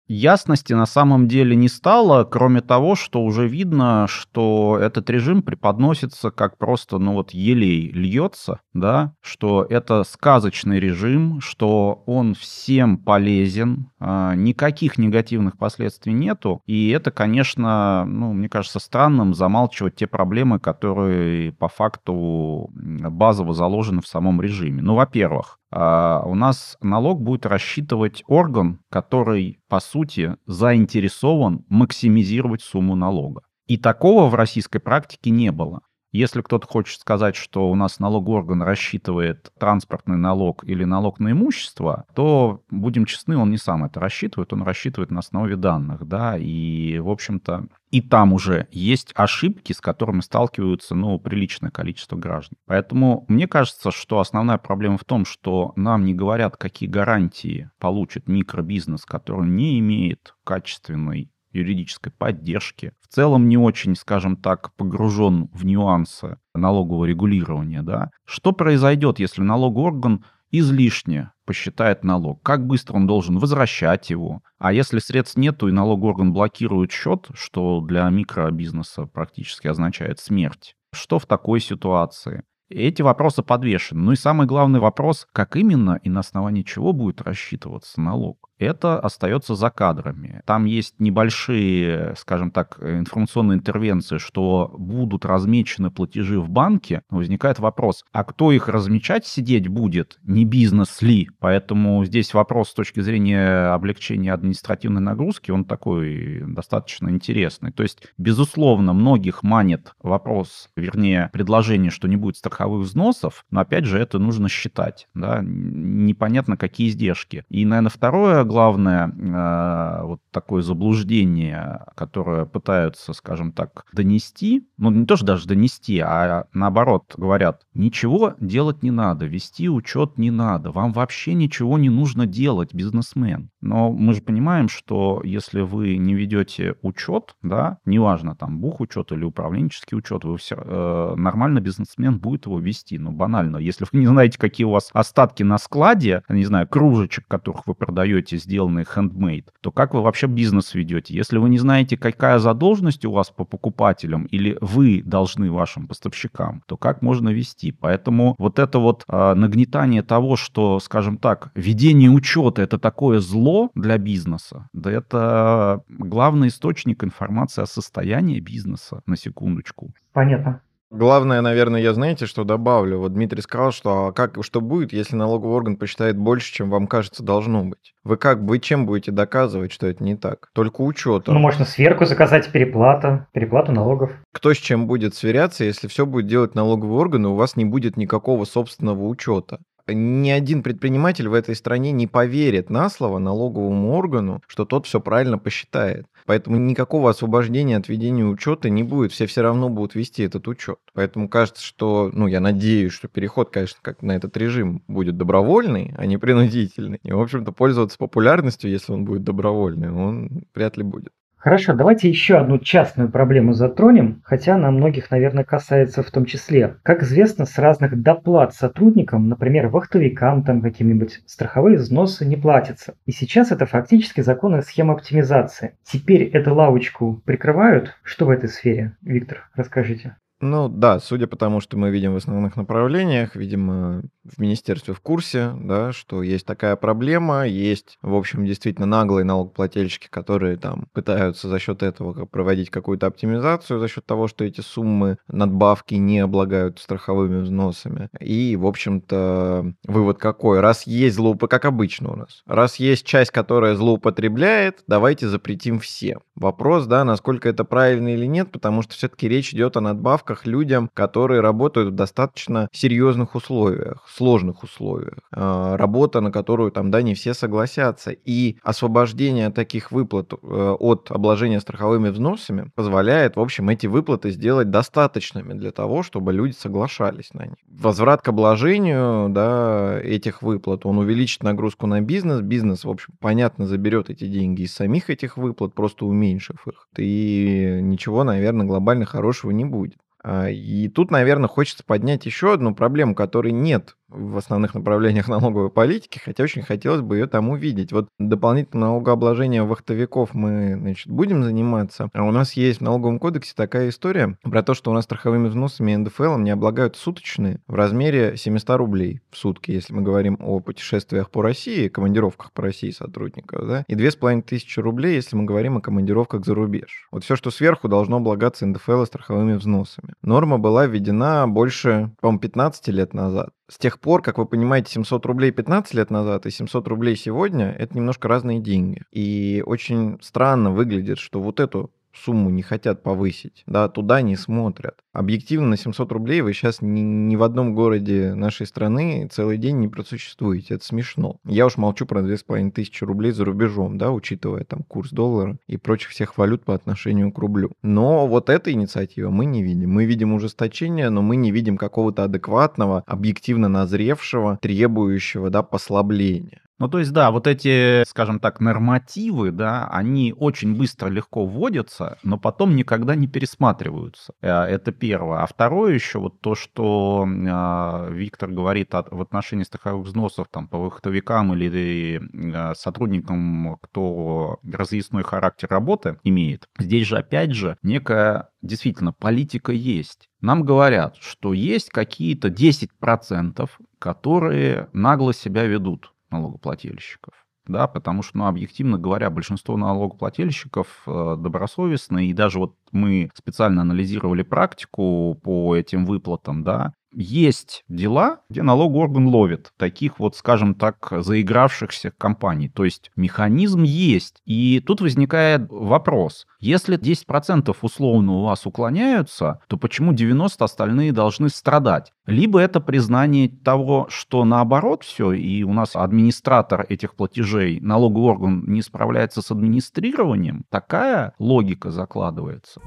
Ясности 0.08 0.74
на 0.74 0.86
самом 0.86 1.28
деле 1.28 1.56
не 1.56 1.68
стало, 1.68 2.26
кроме 2.26 2.62
того, 2.62 2.96
что 2.96 3.24
уже 3.24 3.48
видно, 3.48 4.06
что 4.08 4.78
этот 4.80 5.10
режим 5.10 5.42
преподносится 5.42 6.30
как 6.30 6.58
просто, 6.60 7.00
ну 7.00 7.14
вот, 7.14 7.32
елей 7.32 7.90
льется, 7.92 8.60
да, 8.74 9.16
что 9.22 9.66
это 9.68 10.04
сказочный 10.04 10.80
режим, 10.80 11.42
что 11.42 12.04
он 12.06 12.36
всем 12.36 13.00
полезен, 13.00 13.90
а, 14.00 14.36
никаких 14.36 15.00
негативных 15.00 15.58
последствий 15.58 16.14
нету, 16.14 16.62
и 16.68 16.90
это, 16.90 17.10
конечно, 17.10 18.06
ну, 18.06 18.32
мне 18.34 18.48
кажется, 18.48 18.80
странным 18.80 19.34
замалчивать 19.34 19.96
те 19.96 20.06
проблемы, 20.06 20.60
которые 20.60 21.52
по 21.54 21.68
факту 21.68 22.70
базово 22.76 23.56
заложены 23.56 24.02
в 24.02 24.08
самом 24.08 24.40
режиме. 24.40 24.84
Ну, 24.84 24.94
во-первых, 24.94 25.58
у 25.72 26.36
нас 26.36 26.78
налог 26.82 27.22
будет 27.22 27.46
рассчитывать 27.46 28.24
орган, 28.28 28.80
который, 28.90 29.60
по 29.68 29.80
сути, 29.80 30.36
заинтересован 30.46 31.66
максимизировать 31.70 32.62
сумму 32.62 32.96
налога. 32.96 33.42
И 33.68 33.78
такого 33.78 34.30
в 34.30 34.36
российской 34.36 34.80
практике 34.80 35.32
не 35.32 35.52
было. 35.52 35.82
Если 36.16 36.40
кто-то 36.40 36.66
хочет 36.66 37.02
сказать, 37.02 37.36
что 37.36 37.70
у 37.70 37.76
нас 37.76 38.00
налогоорган 38.00 38.62
рассчитывает 38.62 39.52
транспортный 39.60 40.16
налог 40.16 40.64
или 40.64 40.86
налог 40.86 41.20
на 41.20 41.34
имущество, 41.34 42.06
то, 42.16 42.64
будем 42.72 43.04
честны, 43.04 43.36
он 43.36 43.52
не 43.52 43.58
сам 43.58 43.84
это 43.84 44.00
рассчитывает, 44.00 44.54
он 44.54 44.64
рассчитывает 44.64 45.12
на 45.12 45.20
основе 45.20 45.58
данных, 45.58 46.08
да, 46.08 46.38
и, 46.38 47.00
в 47.00 47.10
общем-то, 47.10 47.68
и 47.92 48.02
там 48.02 48.32
уже 48.32 48.70
есть 48.72 49.12
ошибки, 49.14 49.74
с 49.74 49.82
которыми 49.82 50.22
сталкиваются, 50.22 50.96
ну, 50.96 51.20
приличное 51.20 51.70
количество 51.70 52.16
граждан. 52.16 52.58
Поэтому 52.66 53.26
мне 53.28 53.46
кажется, 53.46 53.92
что 53.92 54.20
основная 54.20 54.58
проблема 54.58 54.98
в 54.98 55.04
том, 55.04 55.26
что 55.26 55.74
нам 55.76 56.06
не 56.06 56.14
говорят, 56.14 56.56
какие 56.56 56.88
гарантии 56.88 57.70
получит 57.78 58.30
микробизнес, 58.30 59.06
который 59.06 59.50
не 59.50 59.80
имеет 59.80 60.34
качественной 60.46 61.30
юридической 61.56 62.12
поддержки. 62.12 62.94
В 63.02 63.14
целом 63.14 63.48
не 63.50 63.58
очень, 63.58 63.96
скажем 63.96 64.38
так, 64.38 64.74
погружен 64.76 65.50
в 65.54 65.66
нюансы 65.66 66.38
налогового 66.54 67.06
регулирования. 67.06 67.82
Да? 67.82 68.12
Что 68.26 68.52
произойдет, 68.52 69.20
если 69.20 69.42
налоговый 69.42 69.88
орган 69.88 70.26
излишне 70.52 71.32
посчитает 71.46 72.04
налог, 72.04 72.42
как 72.42 72.66
быстро 72.66 72.96
он 72.96 73.08
должен 73.08 73.38
возвращать 73.38 74.10
его. 74.10 74.42
А 74.58 74.74
если 74.74 75.00
средств 75.00 75.38
нету 75.38 75.68
и 75.68 75.72
налоговый 75.72 76.12
орган 76.12 76.34
блокирует 76.34 76.92
счет, 76.92 77.28
что 77.34 77.82
для 77.82 78.10
микробизнеса 78.10 79.06
практически 79.06 79.68
означает 79.68 80.20
смерть, 80.20 80.76
что 80.94 81.20
в 81.20 81.26
такой 81.26 81.60
ситуации? 81.60 82.44
Эти 82.70 83.04
вопросы 83.04 83.44
подвешены. 83.44 84.02
Ну 84.02 84.12
и 84.14 84.16
самый 84.16 84.48
главный 84.48 84.80
вопрос, 84.80 85.28
как 85.32 85.56
именно 85.56 86.00
и 86.04 86.10
на 86.10 86.22
основании 86.22 86.64
чего 86.64 86.94
будет 86.94 87.22
рассчитываться 87.22 88.02
налог 88.02 88.50
это 88.58 89.00
остается 89.00 89.56
за 89.56 89.70
кадрами. 89.70 90.42
Там 90.46 90.66
есть 90.66 90.96
небольшие, 91.00 92.14
скажем 92.18 92.52
так, 92.52 92.78
информационные 92.82 93.58
интервенции, 93.58 94.18
что 94.18 94.74
будут 94.78 95.26
размечены 95.26 95.92
платежи 95.92 96.40
в 96.40 96.50
банке. 96.50 97.02
Возникает 97.10 97.60
вопрос, 97.60 98.06
а 98.12 98.24
кто 98.24 98.52
их 98.52 98.68
размечать 98.68 99.26
сидеть 99.26 99.68
будет? 99.68 100.20
Не 100.24 100.46
бизнес 100.46 101.02
ли? 101.02 101.30
Поэтому 101.40 102.06
здесь 102.06 102.34
вопрос 102.34 102.70
с 102.70 102.74
точки 102.74 103.02
зрения 103.02 103.74
облегчения 103.74 104.34
административной 104.34 105.02
нагрузки, 105.02 105.52
он 105.52 105.66
такой 105.66 106.44
достаточно 106.48 107.10
интересный. 107.10 107.72
То 107.72 107.84
есть, 107.84 108.08
безусловно, 108.18 108.94
многих 108.94 109.44
манит 109.44 109.94
вопрос, 110.02 110.70
вернее, 110.76 111.30
предложение, 111.34 111.92
что 111.92 112.08
не 112.08 112.16
будет 112.16 112.38
страховых 112.38 112.86
взносов, 112.86 113.46
но 113.52 113.62
опять 113.62 113.86
же 113.86 114.00
это 114.00 114.20
нужно 114.20 114.48
считать. 114.48 115.08
Да? 115.14 115.42
Непонятно, 115.44 116.58
какие 116.58 116.90
издержки. 116.90 117.44
И, 117.50 117.66
наверное, 117.66 117.90
второе 117.90 118.45
главное 118.46 119.08
э, 119.08 120.06
вот 120.06 120.22
такое 120.32 120.62
заблуждение, 120.62 121.86
которое 121.96 122.46
пытаются, 122.46 123.14
скажем 123.14 123.52
так, 123.52 123.86
донести, 123.94 124.68
ну 124.78 124.92
не 124.92 125.06
то, 125.06 125.16
что 125.16 125.26
даже 125.26 125.48
донести, 125.48 126.00
а 126.00 126.46
наоборот 126.54 127.14
говорят, 127.18 127.62
ничего 127.74 128.36
делать 128.40 128.84
не 128.84 128.92
надо, 128.92 129.26
вести 129.26 129.70
учет 129.70 130.18
не 130.18 130.32
надо, 130.32 130.72
вам 130.72 130.94
вообще 130.94 131.34
ничего 131.34 131.78
не 131.78 131.90
нужно 131.90 132.26
делать, 132.26 132.74
бизнесмен. 132.74 133.50
Но 133.62 133.92
мы 133.92 134.14
же 134.14 134.22
понимаем, 134.22 134.70
что 134.70 135.22
если 135.24 135.62
вы 135.62 135.98
не 135.98 136.14
ведете 136.14 136.76
учет, 136.82 137.36
да, 137.42 137.80
неважно, 137.86 138.36
там, 138.36 138.60
бухучет 138.60 139.12
или 139.12 139.24
управленческий 139.24 139.98
учет, 139.98 140.24
вы 140.24 140.38
все, 140.38 140.56
э, 140.56 141.16
нормально 141.16 141.60
бизнесмен 141.60 142.20
будет 142.20 142.46
его 142.46 142.60
вести, 142.60 143.00
ну 143.00 143.12
банально. 143.12 143.58
Если 143.58 143.86
вы 143.92 144.00
не 144.00 144.08
знаете, 144.08 144.38
какие 144.38 144.66
у 144.66 144.72
вас 144.72 144.90
остатки 144.94 145.44
на 145.44 145.58
складе, 145.58 146.24
не 146.30 146.46
знаю, 146.46 146.68
кружечек, 146.68 147.28
которых 147.28 147.66
вы 147.68 147.74
продаете 147.74 148.35
вещи, 148.36 148.46
сделанные 148.46 148.86
handmade, 148.86 149.46
то 149.62 149.72
как 149.72 149.94
вы 149.94 150.02
вообще 150.02 150.28
бизнес 150.28 150.76
ведете? 150.76 151.14
Если 151.14 151.38
вы 151.38 151.50
не 151.50 151.58
знаете, 151.58 151.98
какая 151.98 152.40
задолженность 152.40 153.06
у 153.06 153.12
вас 153.12 153.30
по 153.30 153.46
покупателям, 153.46 154.26
или 154.26 154.58
вы 154.62 155.02
должны 155.04 155.52
вашим 155.52 155.88
поставщикам, 155.88 156.62
то 156.68 156.78
как 156.78 157.02
можно 157.02 157.30
вести? 157.30 157.72
Поэтому 157.72 158.36
вот 158.38 158.60
это 158.60 158.80
вот 158.80 159.04
э, 159.08 159.34
нагнетание 159.34 160.04
того, 160.04 160.36
что, 160.36 160.80
скажем 160.80 161.18
так, 161.18 161.52
ведение 161.56 162.10
учета 162.10 162.62
это 162.62 162.78
такое 162.78 163.20
зло 163.20 163.70
для 163.76 163.98
бизнеса, 163.98 164.68
да 164.74 164.92
это 164.92 165.82
главный 165.90 166.48
источник 166.48 167.04
информации 167.04 167.64
о 167.64 167.66
состоянии 167.66 168.40
бизнеса, 168.40 169.02
на 169.06 169.18
секундочку. 169.18 169.94
Понятно. 170.14 170.62
Главное, 170.96 171.42
наверное, 171.42 171.82
я 171.82 171.94
знаете, 171.94 172.26
что 172.26 172.46
добавлю. 172.46 173.00
Вот 173.00 173.14
Дмитрий 173.14 173.42
сказал, 173.42 173.74
что 173.74 174.08
а 174.08 174.14
как, 174.14 174.38
что 174.42 174.62
будет, 174.62 174.94
если 174.94 175.18
налоговый 175.18 175.54
орган 175.54 175.76
посчитает 175.76 176.18
больше, 176.18 176.54
чем 176.54 176.70
вам 176.70 176.88
кажется 176.88 177.22
должно 177.22 177.66
быть? 177.66 177.94
Вы 178.06 178.16
как, 178.16 178.40
вы 178.40 178.60
чем 178.60 178.86
будете 178.86 179.12
доказывать, 179.12 179.74
что 179.74 179.88
это 179.88 180.02
не 180.02 180.16
так? 180.16 180.50
Только 180.54 180.80
учетом. 180.82 181.34
Ну, 181.34 181.42
можно 181.42 181.66
сверку 181.66 182.06
заказать 182.06 182.50
переплата, 182.50 183.28
переплату 183.34 183.74
налогов. 183.74 184.14
Кто 184.32 184.54
с 184.54 184.58
чем 184.58 184.88
будет 184.88 185.16
сверяться, 185.16 185.66
если 185.66 185.90
все 185.90 186.06
будет 186.06 186.28
делать 186.28 186.56
налоговый 186.56 186.98
орган, 186.98 187.26
и 187.26 187.30
у 187.30 187.36
вас 187.36 187.58
не 187.58 187.66
будет 187.66 187.98
никакого 187.98 188.46
собственного 188.46 189.06
учета? 189.06 189.60
Ни 189.94 190.30
один 190.30 190.64
предприниматель 190.64 191.28
в 191.28 191.34
этой 191.34 191.56
стране 191.56 191.92
не 191.92 192.08
поверит 192.08 192.70
на 192.70 192.90
слово 192.90 193.20
налоговому 193.20 193.94
органу, 193.94 194.42
что 194.48 194.66
тот 194.66 194.88
все 194.88 195.00
правильно 195.00 195.38
посчитает. 195.38 196.08
Поэтому 196.26 196.58
никакого 196.58 197.12
освобождения 197.12 197.78
от 197.78 197.88
ведения 197.88 198.26
учета 198.26 198.70
не 198.70 198.84
будет. 198.84 199.12
Все 199.12 199.28
все 199.28 199.42
равно 199.42 199.70
будут 199.70 199.96
вести 199.96 200.24
этот 200.24 200.48
учет. 200.48 200.80
Поэтому 200.94 201.30
кажется, 201.30 201.64
что, 201.64 202.10
ну, 202.14 202.28
я 202.28 202.40
надеюсь, 202.40 202.94
что 202.94 203.08
переход, 203.08 203.52
конечно, 203.52 203.78
как 203.82 204.02
на 204.02 204.14
этот 204.14 204.36
режим 204.38 204.82
будет 204.88 205.18
добровольный, 205.18 205.94
а 205.98 206.06
не 206.06 206.18
принудительный. 206.18 207.00
И, 207.04 207.12
в 207.12 207.22
общем-то, 207.22 207.52
пользоваться 207.52 207.98
популярностью, 207.98 208.72
если 208.72 208.92
он 208.92 209.06
будет 209.06 209.24
добровольный, 209.24 209.92
он 209.92 210.46
вряд 210.56 210.78
ли 210.78 210.84
будет. 210.84 211.14
Хорошо, 211.46 211.74
давайте 211.74 212.10
еще 212.10 212.38
одну 212.38 212.58
частную 212.58 213.08
проблему 213.08 213.54
затронем, 213.54 214.20
хотя 214.24 214.56
она 214.56 214.72
многих, 214.72 215.12
наверное, 215.12 215.44
касается 215.44 216.02
в 216.02 216.10
том 216.10 216.26
числе. 216.26 216.78
Как 216.82 217.04
известно, 217.04 217.46
с 217.46 217.60
разных 217.60 218.02
доплат 218.02 218.56
сотрудникам, 218.56 219.30
например, 219.30 219.68
вахтовикам, 219.68 220.44
там 220.44 220.64
каким-нибудь 220.64 221.22
страховые 221.28 221.78
взносы 221.78 222.26
не 222.26 222.36
платятся. 222.36 222.96
И 223.06 223.12
сейчас 223.12 223.52
это 223.52 223.68
фактически 223.68 224.22
законная 224.22 224.64
схема 224.64 224.96
оптимизации. 224.96 225.78
Теперь 225.84 226.24
эту 226.24 226.56
лавочку 226.56 227.22
прикрывают? 227.26 227.96
Что 228.02 228.26
в 228.26 228.32
этой 228.32 228.50
сфере? 228.50 228.98
Виктор, 229.04 229.48
расскажите. 229.54 230.16
Ну 230.42 230.68
да, 230.68 231.00
судя 231.00 231.28
по 231.28 231.38
тому, 231.38 231.62
что 231.62 231.78
мы 231.78 231.92
видим 231.92 232.14
в 232.14 232.18
основных 232.18 232.58
направлениях, 232.58 233.36
видимо, 233.36 234.04
в 234.26 234.40
министерстве 234.40 234.94
в 234.94 235.00
курсе, 235.00 235.54
да, 235.56 235.94
что 235.94 236.22
есть 236.24 236.46
такая 236.46 236.76
проблема, 236.76 237.48
есть, 237.48 237.98
в 238.02 238.14
общем, 238.14 238.46
действительно 238.46 238.86
наглые 238.86 239.24
налогоплательщики, 239.24 240.08
которые 240.10 240.58
там 240.58 240.88
пытаются 240.94 241.48
за 241.48 241.58
счет 241.60 241.84
этого 241.84 242.26
проводить 242.26 242.70
какую-то 242.70 243.08
оптимизацию, 243.08 243.80
за 243.80 243.88
счет 243.88 244.06
того, 244.06 244.28
что 244.28 244.44
эти 244.44 244.62
суммы 244.62 245.20
надбавки 245.28 245.96
не 245.96 246.20
облагают 246.20 246.80
страховыми 246.80 247.42
взносами. 247.42 248.10
И, 248.20 248.58
в 248.58 248.66
общем-то, 248.66 249.74
вывод 249.88 250.18
какой? 250.18 250.60
Раз 250.60 250.86
есть 250.86 251.16
злоупотребление, 251.16 251.36
как 251.56 251.66
обычно 251.66 252.12
у 252.12 252.16
нас, 252.16 252.42
раз 252.46 252.78
есть 252.78 253.06
часть, 253.06 253.32
которая 253.32 253.76
злоупотребляет, 253.76 254.84
давайте 254.88 255.30
запретим 255.30 255.80
все. 255.80 256.20
Вопрос, 256.36 256.88
да, 256.88 257.06
насколько 257.06 257.48
это 257.48 257.64
правильно 257.64 258.10
или 258.10 258.26
нет, 258.26 258.52
потому 258.52 258.82
что 258.82 258.94
все-таки 258.94 259.30
речь 259.30 259.54
идет 259.54 259.78
о 259.78 259.82
надбавках 259.82 260.35
людям, 260.46 260.90
которые 260.94 261.42
работают 261.42 261.90
в 261.90 261.96
достаточно 261.96 262.68
серьезных 262.72 263.36
условиях 263.36 264.04
сложных 264.16 264.64
условиях. 264.64 265.20
А, 265.32 265.78
работа, 265.78 266.22
на 266.22 266.32
которую 266.32 266.72
там, 266.72 266.92
да, 266.92 267.02
не 267.02 267.14
все 267.14 267.34
согласятся. 267.34 268.12
И 268.12 268.58
освобождение 268.64 269.50
таких 269.50 269.92
выплат 269.92 270.34
э, 270.34 270.38
от 270.80 271.12
обложения 271.12 271.60
страховыми 271.60 272.10
взносами 272.10 272.72
позволяет, 272.76 273.36
в 273.36 273.40
общем, 273.40 273.70
эти 273.70 273.88
выплаты 273.88 274.32
сделать 274.32 274.70
достаточными 274.70 275.54
для 275.54 275.72
того, 275.72 276.04
чтобы 276.04 276.34
люди 276.34 276.54
соглашались 276.54 277.34
на 277.34 277.46
них. 277.46 277.56
Возврат 277.68 278.22
к 278.22 278.30
обложению, 278.30 279.30
да, 279.30 280.00
этих 280.02 280.42
выплат, 280.42 280.86
он 280.86 280.98
увеличит 280.98 281.44
нагрузку 281.44 281.88
на 281.88 282.02
бизнес. 282.02 282.42
Бизнес, 282.42 282.86
в 282.86 282.90
общем, 282.90 283.14
понятно, 283.20 283.68
заберет 283.68 284.10
эти 284.10 284.28
деньги 284.28 284.64
из 284.64 284.74
самих 284.74 285.10
этих 285.10 285.38
выплат, 285.38 285.74
просто 285.74 286.06
уменьшив 286.06 286.68
их. 286.68 286.88
И 286.98 287.80
ничего, 287.82 288.24
наверное, 288.24 288.66
глобально 288.66 289.06
хорошего 289.06 289.52
не 289.52 289.66
будет. 289.66 289.98
А, 290.28 290.50
и 290.50 290.88
тут, 290.88 291.12
наверное, 291.12 291.48
хочется 291.48 291.84
поднять 291.86 292.26
еще 292.26 292.54
одну 292.54 292.74
проблему, 292.74 293.14
которой 293.14 293.52
нет 293.52 293.96
в 294.08 294.38
основных 294.38 294.74
направлениях 294.74 295.28
налоговой 295.30 295.70
политики, 295.70 296.20
хотя 296.24 296.44
очень 296.44 296.64
хотелось 296.64 297.02
бы 297.02 297.18
ее 297.18 297.28
там 297.28 297.50
увидеть. 297.50 297.92
Вот 297.92 298.08
дополнительное 298.18 298.88
налогообложение 298.88 299.64
вахтовиков 299.64 300.34
мы, 300.34 300.76
значит, 300.80 301.08
будем 301.12 301.44
заниматься. 301.44 302.10
А 302.14 302.24
у 302.24 302.32
нас 302.32 302.54
есть 302.54 302.80
в 302.80 302.84
налоговом 302.84 303.20
кодексе 303.20 303.54
такая 303.56 303.90
история 303.90 304.38
про 304.42 304.64
то, 304.64 304.74
что 304.74 304.90
у 304.90 304.94
нас 304.96 305.04
страховыми 305.04 305.48
взносами 305.48 305.92
и 305.92 305.98
НДФЛ 305.98 306.38
не 306.38 306.50
облагают 306.50 306.96
суточные 306.96 307.60
в 307.68 307.76
размере 307.76 308.36
700 308.36 308.70
рублей 308.78 309.22
в 309.30 309.38
сутки, 309.38 309.72
если 309.72 309.94
мы 309.94 310.02
говорим 310.02 310.38
о 310.40 310.60
путешествиях 310.60 311.30
по 311.30 311.44
России, 311.44 311.88
командировках 311.88 312.52
по 312.52 312.64
России 312.64 312.90
сотрудников, 312.90 313.68
да, 313.68 313.86
и 313.88 313.94
2500 313.94 314.84
рублей, 314.84 315.16
если 315.16 315.36
мы 315.36 315.46
говорим 315.46 315.78
о 315.78 315.82
командировках 315.82 316.46
за 316.46 316.56
рубеж. 316.56 317.08
Вот 317.12 317.24
все, 317.24 317.36
что 317.36 317.52
сверху, 317.52 317.88
должно 317.88 318.18
облагаться 318.18 318.66
НДФЛ 318.66 319.04
и 319.04 319.06
страховыми 319.06 319.54
взносами. 319.54 320.15
Норма 320.22 320.58
была 320.58 320.86
введена 320.86 321.48
больше, 321.48 322.12
по-моему, 322.20 322.40
15 322.40 322.88
лет 322.90 323.14
назад. 323.14 323.50
С 323.70 323.78
тех 323.78 324.00
пор, 324.00 324.22
как 324.22 324.38
вы 324.38 324.46
понимаете, 324.46 324.92
700 324.92 325.26
рублей 325.26 325.52
15 325.52 325.94
лет 325.94 326.10
назад 326.10 326.46
и 326.46 326.52
700 326.52 326.88
рублей 326.88 327.16
сегодня– 327.16 327.72
это 327.80 327.96
немножко 327.96 328.28
разные 328.28 328.60
деньги. 328.60 329.04
И 329.12 329.64
очень 329.66 330.18
странно 330.22 330.72
выглядит, 330.72 331.20
что 331.20 331.42
вот 331.42 331.60
эту 331.60 331.92
сумму 332.18 332.50
не 332.50 332.62
хотят 332.62 333.04
повысить, 333.04 333.64
да, 333.68 333.88
туда 333.90 334.22
не 334.22 334.36
смотрят. 334.36 334.96
Объективно 335.14 335.68
на 335.70 335.78
700 335.78 336.12
рублей 336.12 336.42
вы 336.42 336.54
сейчас 336.54 336.82
ни, 336.82 337.00
ни 337.00 337.36
в 337.36 337.44
одном 337.44 337.74
городе 337.74 338.34
нашей 338.34 338.66
страны 338.66 339.30
целый 339.32 339.58
день 339.58 339.80
не 339.80 339.88
просуществуете. 339.88 340.76
Это 340.76 340.86
смешно. 340.86 341.38
Я 341.46 341.66
уж 341.66 341.78
молчу 341.78 342.06
про 342.06 342.22
2500 342.22 343.08
рублей 343.08 343.32
за 343.32 343.46
рубежом, 343.46 343.98
да, 343.98 344.12
учитывая 344.12 344.64
там 344.64 344.84
курс 344.84 345.12
доллара 345.12 345.58
и 345.68 345.78
прочих 345.78 346.10
всех 346.10 346.38
валют 346.38 346.66
по 346.66 346.74
отношению 346.74 347.32
к 347.32 347.38
рублю. 347.38 347.72
Но 347.82 348.28
вот 348.28 348.50
эта 348.50 348.72
инициатива 348.72 349.30
мы 349.30 349.46
не 349.46 349.64
видим. 349.64 349.92
Мы 349.92 350.06
видим 350.06 350.34
ужесточение, 350.34 351.10
но 351.10 351.22
мы 351.22 351.36
не 351.36 351.52
видим 351.52 351.78
какого-то 351.78 352.24
адекватного, 352.26 353.04
объективно 353.08 353.70
назревшего, 353.70 354.60
требующего, 354.62 355.50
да, 355.50 355.64
послабления. 355.64 356.62
Ну, 356.78 356.90
то 356.90 357.00
есть, 357.00 357.14
да, 357.14 357.32
вот 357.32 357.48
эти, 357.48 358.04
скажем 358.06 358.40
так, 358.40 358.60
нормативы, 358.60 359.52
да, 359.52 359.88
они 359.88 360.34
очень 360.38 360.76
быстро, 360.76 361.08
легко 361.08 361.46
вводятся, 361.46 362.18
но 362.22 362.38
потом 362.38 362.76
никогда 362.76 363.16
не 363.16 363.28
пересматриваются. 363.28 364.34
Э, 364.42 364.64
это 364.64 364.92
первое. 364.92 365.40
А 365.40 365.48
второе 365.48 365.94
еще 365.94 366.20
вот 366.20 366.42
то, 366.42 366.54
что 366.54 367.26
э, 367.26 368.14
Виктор 368.14 368.52
говорит 368.52 368.94
о, 368.94 369.06
в 369.10 369.22
отношении 369.22 369.64
страховых 369.64 370.06
взносов 370.06 370.48
там, 370.52 370.68
по 370.68 370.78
выходовикам 370.78 371.54
или 371.54 372.20
э, 372.22 372.76
сотрудникам, 372.76 373.78
кто 373.82 374.60
разъясной 374.70 375.24
характер 375.24 375.70
работы 375.70 376.18
имеет. 376.24 376.68
Здесь 376.78 377.08
же, 377.08 377.18
опять 377.18 377.52
же, 377.52 377.78
некая 377.84 378.50
действительно 378.62 379.14
политика 379.14 379.72
есть. 379.72 380.28
Нам 380.42 380.64
говорят, 380.64 381.16
что 381.22 381.54
есть 381.54 381.90
какие-то 381.90 382.50
10%, 382.50 383.70
которые 383.98 384.90
нагло 384.92 385.34
себя 385.34 385.64
ведут 385.64 386.12
налогоплательщиков. 386.38 387.34
Да, 387.68 387.88
потому 387.88 388.22
что, 388.22 388.38
ну, 388.38 388.46
объективно 388.46 389.00
говоря, 389.00 389.30
большинство 389.32 389.76
налогоплательщиков 389.76 391.02
э, 391.08 391.36
добросовестны, 391.40 392.28
и 392.28 392.34
даже 392.34 392.60
вот 392.60 392.76
мы 392.92 393.32
специально 393.34 393.82
анализировали 393.82 394.44
практику 394.44 395.40
по 395.44 395.76
этим 395.76 396.06
выплатам, 396.06 396.64
да, 396.64 396.94
есть 397.16 397.84
дела, 397.88 398.40
где 398.50 398.62
налоговый 398.62 399.04
орган 399.04 399.28
ловит 399.28 399.72
таких 399.78 400.20
вот, 400.20 400.36
скажем 400.36 400.76
так, 400.76 401.12
заигравшихся 401.12 402.12
компаний. 402.12 402.70
То 402.70 402.86
есть 402.86 403.12
механизм 403.16 403.84
есть. 403.84 404.42
И 404.46 404.82
тут 404.86 405.02
возникает 405.02 405.68
вопрос. 405.70 406.46
Если 406.60 406.98
10% 406.98 407.76
условно 407.82 408.34
у 408.34 408.44
вас 408.44 408.66
уклоняются, 408.66 409.60
то 409.68 409.78
почему 409.78 410.14
90 410.14 410.64
остальные 410.64 411.12
должны 411.12 411.50
страдать? 411.50 412.12
Либо 412.26 412.60
это 412.60 412.80
признание 412.80 413.50
того, 413.50 414.08
что 414.10 414.44
наоборот 414.46 415.04
все, 415.04 415.32
и 415.32 415.64
у 415.64 415.74
нас 415.74 415.96
администратор 415.96 416.86
этих 416.90 417.16
платежей, 417.16 417.80
налоговый 417.80 418.32
орган 418.32 418.64
не 418.68 418.82
справляется 418.82 419.42
с 419.42 419.52
администрированием. 419.52 420.66
Такая 420.70 421.34
логика 421.40 421.92
закладывается. 421.92 422.82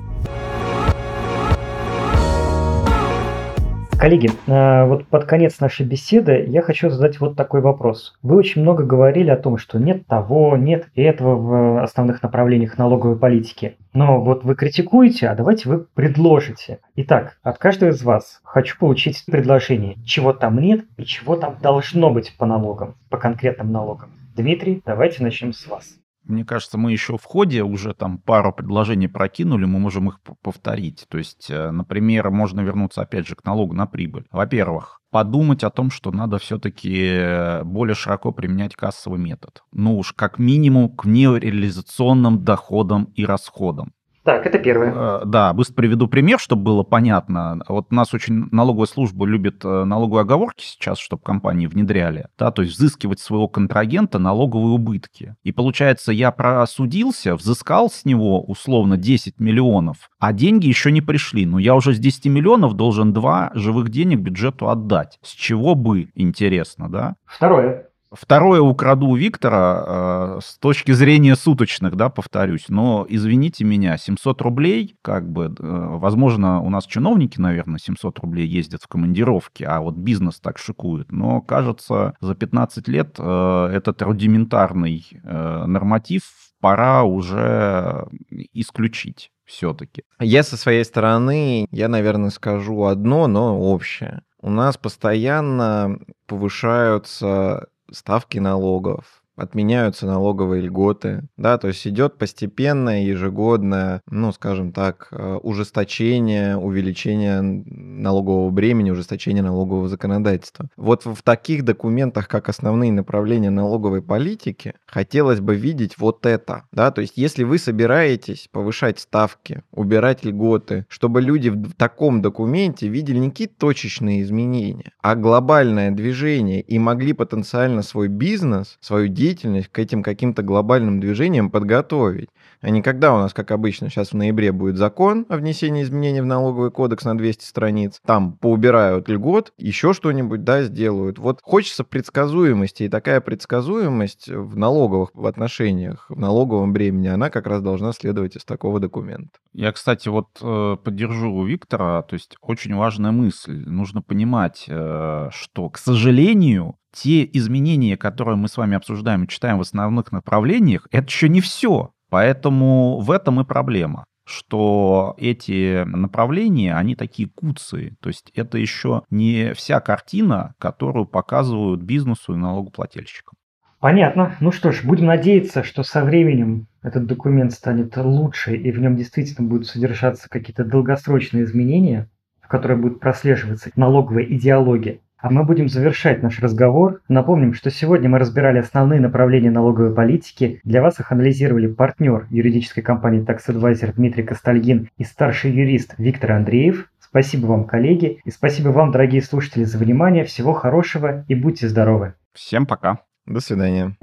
Коллеги, 3.98 4.30
э, 4.46 4.84
вот 4.86 5.08
под 5.08 5.24
конец 5.24 5.58
нашей 5.58 5.84
беседы 5.84 6.44
я 6.46 6.62
хочу 6.62 6.88
задать 6.88 7.18
вот 7.18 7.34
такой 7.34 7.60
вопрос. 7.60 8.16
Вы 8.22 8.36
очень 8.36 8.62
много 8.62 8.84
говорили 8.84 9.28
о 9.28 9.36
том, 9.36 9.58
что 9.58 9.80
нет 9.80 10.06
того, 10.06 10.56
нет 10.56 10.86
этого 10.94 11.34
в 11.34 11.82
основных 11.82 12.22
направлениях 12.22 12.78
налоговой 12.78 13.18
политики. 13.18 13.76
Но 13.92 14.20
вот 14.20 14.44
вы 14.44 14.54
критикуете, 14.54 15.28
а 15.28 15.34
давайте 15.34 15.68
вы 15.68 15.84
предложите. 15.94 16.78
Итак, 16.94 17.38
от 17.42 17.58
каждого 17.58 17.90
из 17.90 18.00
вас 18.04 18.40
хочу 18.44 18.78
получить 18.78 19.24
предложение, 19.26 19.96
чего 20.04 20.32
там 20.32 20.60
нет 20.60 20.84
и 20.96 21.04
чего 21.04 21.34
там 21.34 21.56
должно 21.60 22.10
быть 22.10 22.36
по 22.38 22.46
налогам, 22.46 22.94
по 23.10 23.16
конкретным 23.16 23.72
налогам. 23.72 24.10
Дмитрий, 24.36 24.80
давайте 24.86 25.24
начнем 25.24 25.52
с 25.52 25.66
вас. 25.66 25.98
Мне 26.28 26.44
кажется, 26.44 26.78
мы 26.78 26.92
еще 26.92 27.16
в 27.16 27.24
ходе 27.24 27.62
уже 27.62 27.94
там 27.94 28.18
пару 28.18 28.52
предложений 28.52 29.08
прокинули, 29.08 29.64
мы 29.64 29.78
можем 29.78 30.08
их 30.08 30.20
повторить. 30.42 31.06
То 31.08 31.18
есть, 31.18 31.50
э, 31.50 31.70
например, 31.70 32.30
можно 32.30 32.60
вернуться 32.60 33.02
опять 33.02 33.26
же 33.26 33.34
к 33.34 33.44
налогу 33.44 33.74
на 33.74 33.86
прибыль. 33.86 34.26
Во-первых, 34.30 35.00
подумать 35.10 35.64
о 35.64 35.70
том, 35.70 35.90
что 35.90 36.12
надо 36.12 36.38
все-таки 36.38 37.62
более 37.64 37.94
широко 37.94 38.30
применять 38.32 38.76
кассовый 38.76 39.18
метод. 39.18 39.62
Ну 39.72 39.98
уж 39.98 40.12
как 40.12 40.38
минимум 40.38 40.94
к 40.94 41.06
нереализационным 41.06 42.44
доходам 42.44 43.04
и 43.14 43.24
расходам. 43.24 43.92
Так, 44.28 44.44
это 44.44 44.58
первое. 44.58 44.92
Э, 44.94 45.24
да, 45.24 45.54
быстро 45.54 45.72
приведу 45.72 46.06
пример, 46.06 46.38
чтобы 46.38 46.62
было 46.62 46.82
понятно. 46.82 47.62
Вот 47.66 47.86
у 47.90 47.94
нас 47.94 48.12
очень 48.12 48.48
налоговая 48.52 48.86
служба 48.86 49.24
любит 49.24 49.64
э, 49.64 49.84
налоговые 49.84 50.20
оговорки 50.20 50.64
сейчас, 50.66 50.98
чтобы 50.98 51.22
компании 51.22 51.66
внедряли, 51.66 52.26
да, 52.38 52.50
то 52.50 52.60
есть 52.60 52.74
взыскивать 52.74 53.20
своего 53.20 53.48
контрагента 53.48 54.18
налоговые 54.18 54.74
убытки. 54.74 55.34
И 55.44 55.52
получается, 55.52 56.12
я 56.12 56.30
просудился, 56.30 57.36
взыскал 57.36 57.88
с 57.88 58.04
него 58.04 58.42
условно 58.42 58.98
10 58.98 59.40
миллионов, 59.40 60.10
а 60.18 60.34
деньги 60.34 60.66
еще 60.66 60.92
не 60.92 61.00
пришли. 61.00 61.46
Но 61.46 61.58
я 61.58 61.74
уже 61.74 61.94
с 61.94 61.98
10 61.98 62.26
миллионов 62.26 62.74
должен 62.74 63.14
2 63.14 63.52
живых 63.54 63.88
денег 63.88 64.18
бюджету 64.18 64.68
отдать. 64.68 65.18
С 65.22 65.30
чего 65.30 65.74
бы, 65.74 66.10
интересно, 66.14 66.90
да? 66.90 67.16
Второе. 67.24 67.87
Второе 68.10 68.60
украду 68.60 69.06
у 69.08 69.16
Виктора 69.16 69.84
э, 69.86 70.40
с 70.42 70.58
точки 70.58 70.92
зрения 70.92 71.36
суточных, 71.36 71.94
да, 71.94 72.08
повторюсь. 72.08 72.66
Но, 72.68 73.06
извините 73.08 73.64
меня, 73.64 73.98
700 73.98 74.40
рублей, 74.42 74.96
как 75.02 75.30
бы, 75.30 75.46
э, 75.46 75.50
возможно, 75.58 76.60
у 76.62 76.70
нас 76.70 76.86
чиновники, 76.86 77.38
наверное, 77.38 77.78
700 77.78 78.18
рублей 78.20 78.46
ездят 78.46 78.82
в 78.82 78.88
командировки, 78.88 79.62
а 79.64 79.80
вот 79.80 79.94
бизнес 79.96 80.40
так 80.40 80.58
шикует. 80.58 81.12
Но, 81.12 81.42
кажется, 81.42 82.14
за 82.20 82.34
15 82.34 82.88
лет 82.88 83.16
э, 83.18 83.70
этот 83.72 84.00
рудиментарный 84.00 85.06
э, 85.12 85.64
норматив 85.66 86.22
пора 86.60 87.04
уже 87.04 88.06
исключить 88.52 89.30
все-таки. 89.44 90.02
Я 90.20 90.42
со 90.42 90.56
своей 90.56 90.84
стороны, 90.84 91.66
я, 91.70 91.88
наверное, 91.88 92.30
скажу 92.30 92.84
одно, 92.84 93.26
но 93.26 93.58
общее. 93.58 94.22
У 94.40 94.50
нас 94.50 94.76
постоянно 94.76 95.98
повышаются 96.26 97.66
ставки 97.92 98.38
налогов, 98.38 99.22
отменяются 99.38 100.06
налоговые 100.06 100.62
льготы, 100.62 101.28
да, 101.36 101.58
то 101.58 101.68
есть 101.68 101.86
идет 101.86 102.18
постепенное, 102.18 103.04
ежегодное, 103.04 104.02
ну, 104.10 104.32
скажем 104.32 104.72
так, 104.72 105.08
э, 105.12 105.38
ужесточение, 105.42 106.56
увеличение 106.56 107.40
налогового 107.40 108.50
бремени, 108.50 108.90
ужесточение 108.90 109.42
налогового 109.42 109.88
законодательства. 109.88 110.68
Вот 110.76 111.06
в 111.06 111.22
таких 111.22 111.64
документах, 111.64 112.28
как 112.28 112.48
основные 112.48 112.92
направления 112.92 113.50
налоговой 113.50 114.02
политики, 114.02 114.74
хотелось 114.86 115.40
бы 115.40 115.54
видеть 115.54 115.98
вот 115.98 116.26
это, 116.26 116.64
да, 116.72 116.90
то 116.90 117.00
есть 117.00 117.14
если 117.16 117.44
вы 117.44 117.58
собираетесь 117.58 118.48
повышать 118.50 118.98
ставки, 118.98 119.62
убирать 119.70 120.24
льготы, 120.24 120.86
чтобы 120.88 121.22
люди 121.22 121.48
в 121.48 121.74
таком 121.74 122.22
документе 122.22 122.88
видели 122.88 123.18
не 123.18 123.30
какие-то 123.30 123.54
точечные 123.58 124.22
изменения, 124.22 124.92
а 125.00 125.14
глобальное 125.14 125.90
движение 125.90 126.60
и 126.60 126.78
могли 126.78 127.12
потенциально 127.12 127.82
свой 127.82 128.08
бизнес, 128.08 128.78
свою 128.80 129.08
деятельность 129.08 129.27
деятельность 129.28 129.68
к 129.68 129.78
этим 129.78 130.02
каким-то 130.02 130.42
глобальным 130.42 131.00
движениям 131.00 131.50
подготовить. 131.50 132.30
А 132.60 132.70
не 132.70 132.82
когда 132.82 133.14
у 133.14 133.18
нас, 133.18 133.34
как 133.34 133.50
обычно, 133.50 133.88
сейчас 133.88 134.10
в 134.10 134.14
ноябре 134.14 134.52
будет 134.52 134.76
закон 134.76 135.26
о 135.28 135.36
внесении 135.36 135.82
изменений 135.82 136.20
в 136.20 136.26
налоговый 136.26 136.70
кодекс 136.70 137.04
на 137.04 137.16
200 137.16 137.44
страниц, 137.44 138.00
там 138.04 138.32
поубирают 138.32 139.08
льгот, 139.08 139.52
еще 139.58 139.92
что-нибудь, 139.92 140.44
да, 140.44 140.62
сделают. 140.62 141.18
Вот 141.18 141.40
хочется 141.42 141.84
предсказуемости, 141.84 142.84
и 142.84 142.88
такая 142.88 143.20
предсказуемость 143.20 144.28
в 144.28 144.56
налоговых 144.56 145.10
в 145.14 145.26
отношениях, 145.26 146.06
в 146.08 146.18
налоговом 146.18 146.72
бремени, 146.72 147.08
она 147.08 147.30
как 147.30 147.46
раз 147.46 147.62
должна 147.62 147.92
следовать 147.92 148.36
из 148.36 148.44
такого 148.44 148.80
документа. 148.80 149.30
Я, 149.52 149.72
кстати, 149.72 150.08
вот 150.08 150.28
э, 150.40 150.76
поддержу 150.82 151.44
Виктора, 151.44 152.02
то 152.02 152.14
есть 152.14 152.36
очень 152.40 152.74
важная 152.74 153.12
мысль. 153.12 153.64
Нужно 153.66 154.02
понимать, 154.02 154.64
э, 154.68 155.28
что, 155.32 155.68
к 155.68 155.78
сожалению, 155.78 156.76
те 157.02 157.28
изменения, 157.32 157.96
которые 157.96 158.36
мы 158.36 158.48
с 158.48 158.56
вами 158.56 158.76
обсуждаем 158.76 159.24
и 159.24 159.28
читаем 159.28 159.58
в 159.58 159.62
основных 159.62 160.12
направлениях, 160.12 160.88
это 160.90 161.06
еще 161.06 161.28
не 161.28 161.40
все. 161.40 161.92
Поэтому 162.10 163.00
в 163.00 163.10
этом 163.10 163.40
и 163.40 163.44
проблема 163.44 164.04
что 164.28 165.14
эти 165.16 165.84
направления, 165.84 166.74
они 166.74 166.94
такие 166.94 167.30
куцы. 167.30 167.96
То 168.02 168.10
есть 168.10 168.30
это 168.34 168.58
еще 168.58 169.04
не 169.08 169.54
вся 169.54 169.80
картина, 169.80 170.52
которую 170.58 171.06
показывают 171.06 171.80
бизнесу 171.80 172.34
и 172.34 172.36
налогоплательщикам. 172.36 173.38
Понятно. 173.80 174.36
Ну 174.40 174.52
что 174.52 174.70
ж, 174.70 174.84
будем 174.84 175.06
надеяться, 175.06 175.64
что 175.64 175.82
со 175.82 176.04
временем 176.04 176.66
этот 176.82 177.06
документ 177.06 177.52
станет 177.52 177.96
лучше, 177.96 178.54
и 178.54 178.70
в 178.70 178.78
нем 178.78 178.96
действительно 178.96 179.48
будут 179.48 179.66
содержаться 179.66 180.28
какие-то 180.28 180.64
долгосрочные 180.64 181.44
изменения, 181.44 182.10
в 182.42 182.48
которые 182.48 182.76
будет 182.76 183.00
прослеживаться 183.00 183.70
налоговая 183.76 184.24
идеология. 184.24 185.00
А 185.20 185.30
мы 185.30 185.42
будем 185.42 185.68
завершать 185.68 186.22
наш 186.22 186.38
разговор. 186.38 187.00
Напомним, 187.08 187.52
что 187.52 187.72
сегодня 187.72 188.08
мы 188.08 188.20
разбирали 188.20 188.58
основные 188.58 189.00
направления 189.00 189.50
налоговой 189.50 189.92
политики. 189.92 190.60
Для 190.62 190.80
вас 190.80 191.00
их 191.00 191.10
анализировали 191.10 191.66
партнер 191.66 192.28
юридической 192.30 192.82
компании 192.82 193.24
Tax 193.26 193.48
Advisor 193.48 193.92
Дмитрий 193.94 194.22
Костальгин 194.22 194.90
и 194.96 195.02
старший 195.02 195.50
юрист 195.50 195.94
Виктор 195.98 196.32
Андреев. 196.32 196.88
Спасибо 197.00 197.46
вам, 197.46 197.64
коллеги, 197.64 198.20
и 198.24 198.30
спасибо 198.30 198.68
вам, 198.68 198.92
дорогие 198.92 199.20
слушатели, 199.20 199.64
за 199.64 199.78
внимание. 199.78 200.22
Всего 200.22 200.52
хорошего 200.52 201.24
и 201.26 201.34
будьте 201.34 201.66
здоровы. 201.66 202.14
Всем 202.32 202.64
пока. 202.64 202.98
До 203.26 203.40
свидания. 203.40 203.96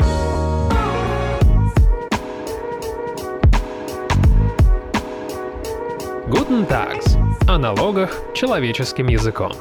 Guten 6.27 6.67
Tags. 6.67 7.15
О 7.47 7.57
налогах 7.57 8.19
человеческим 8.33 9.07
языком. 9.07 9.53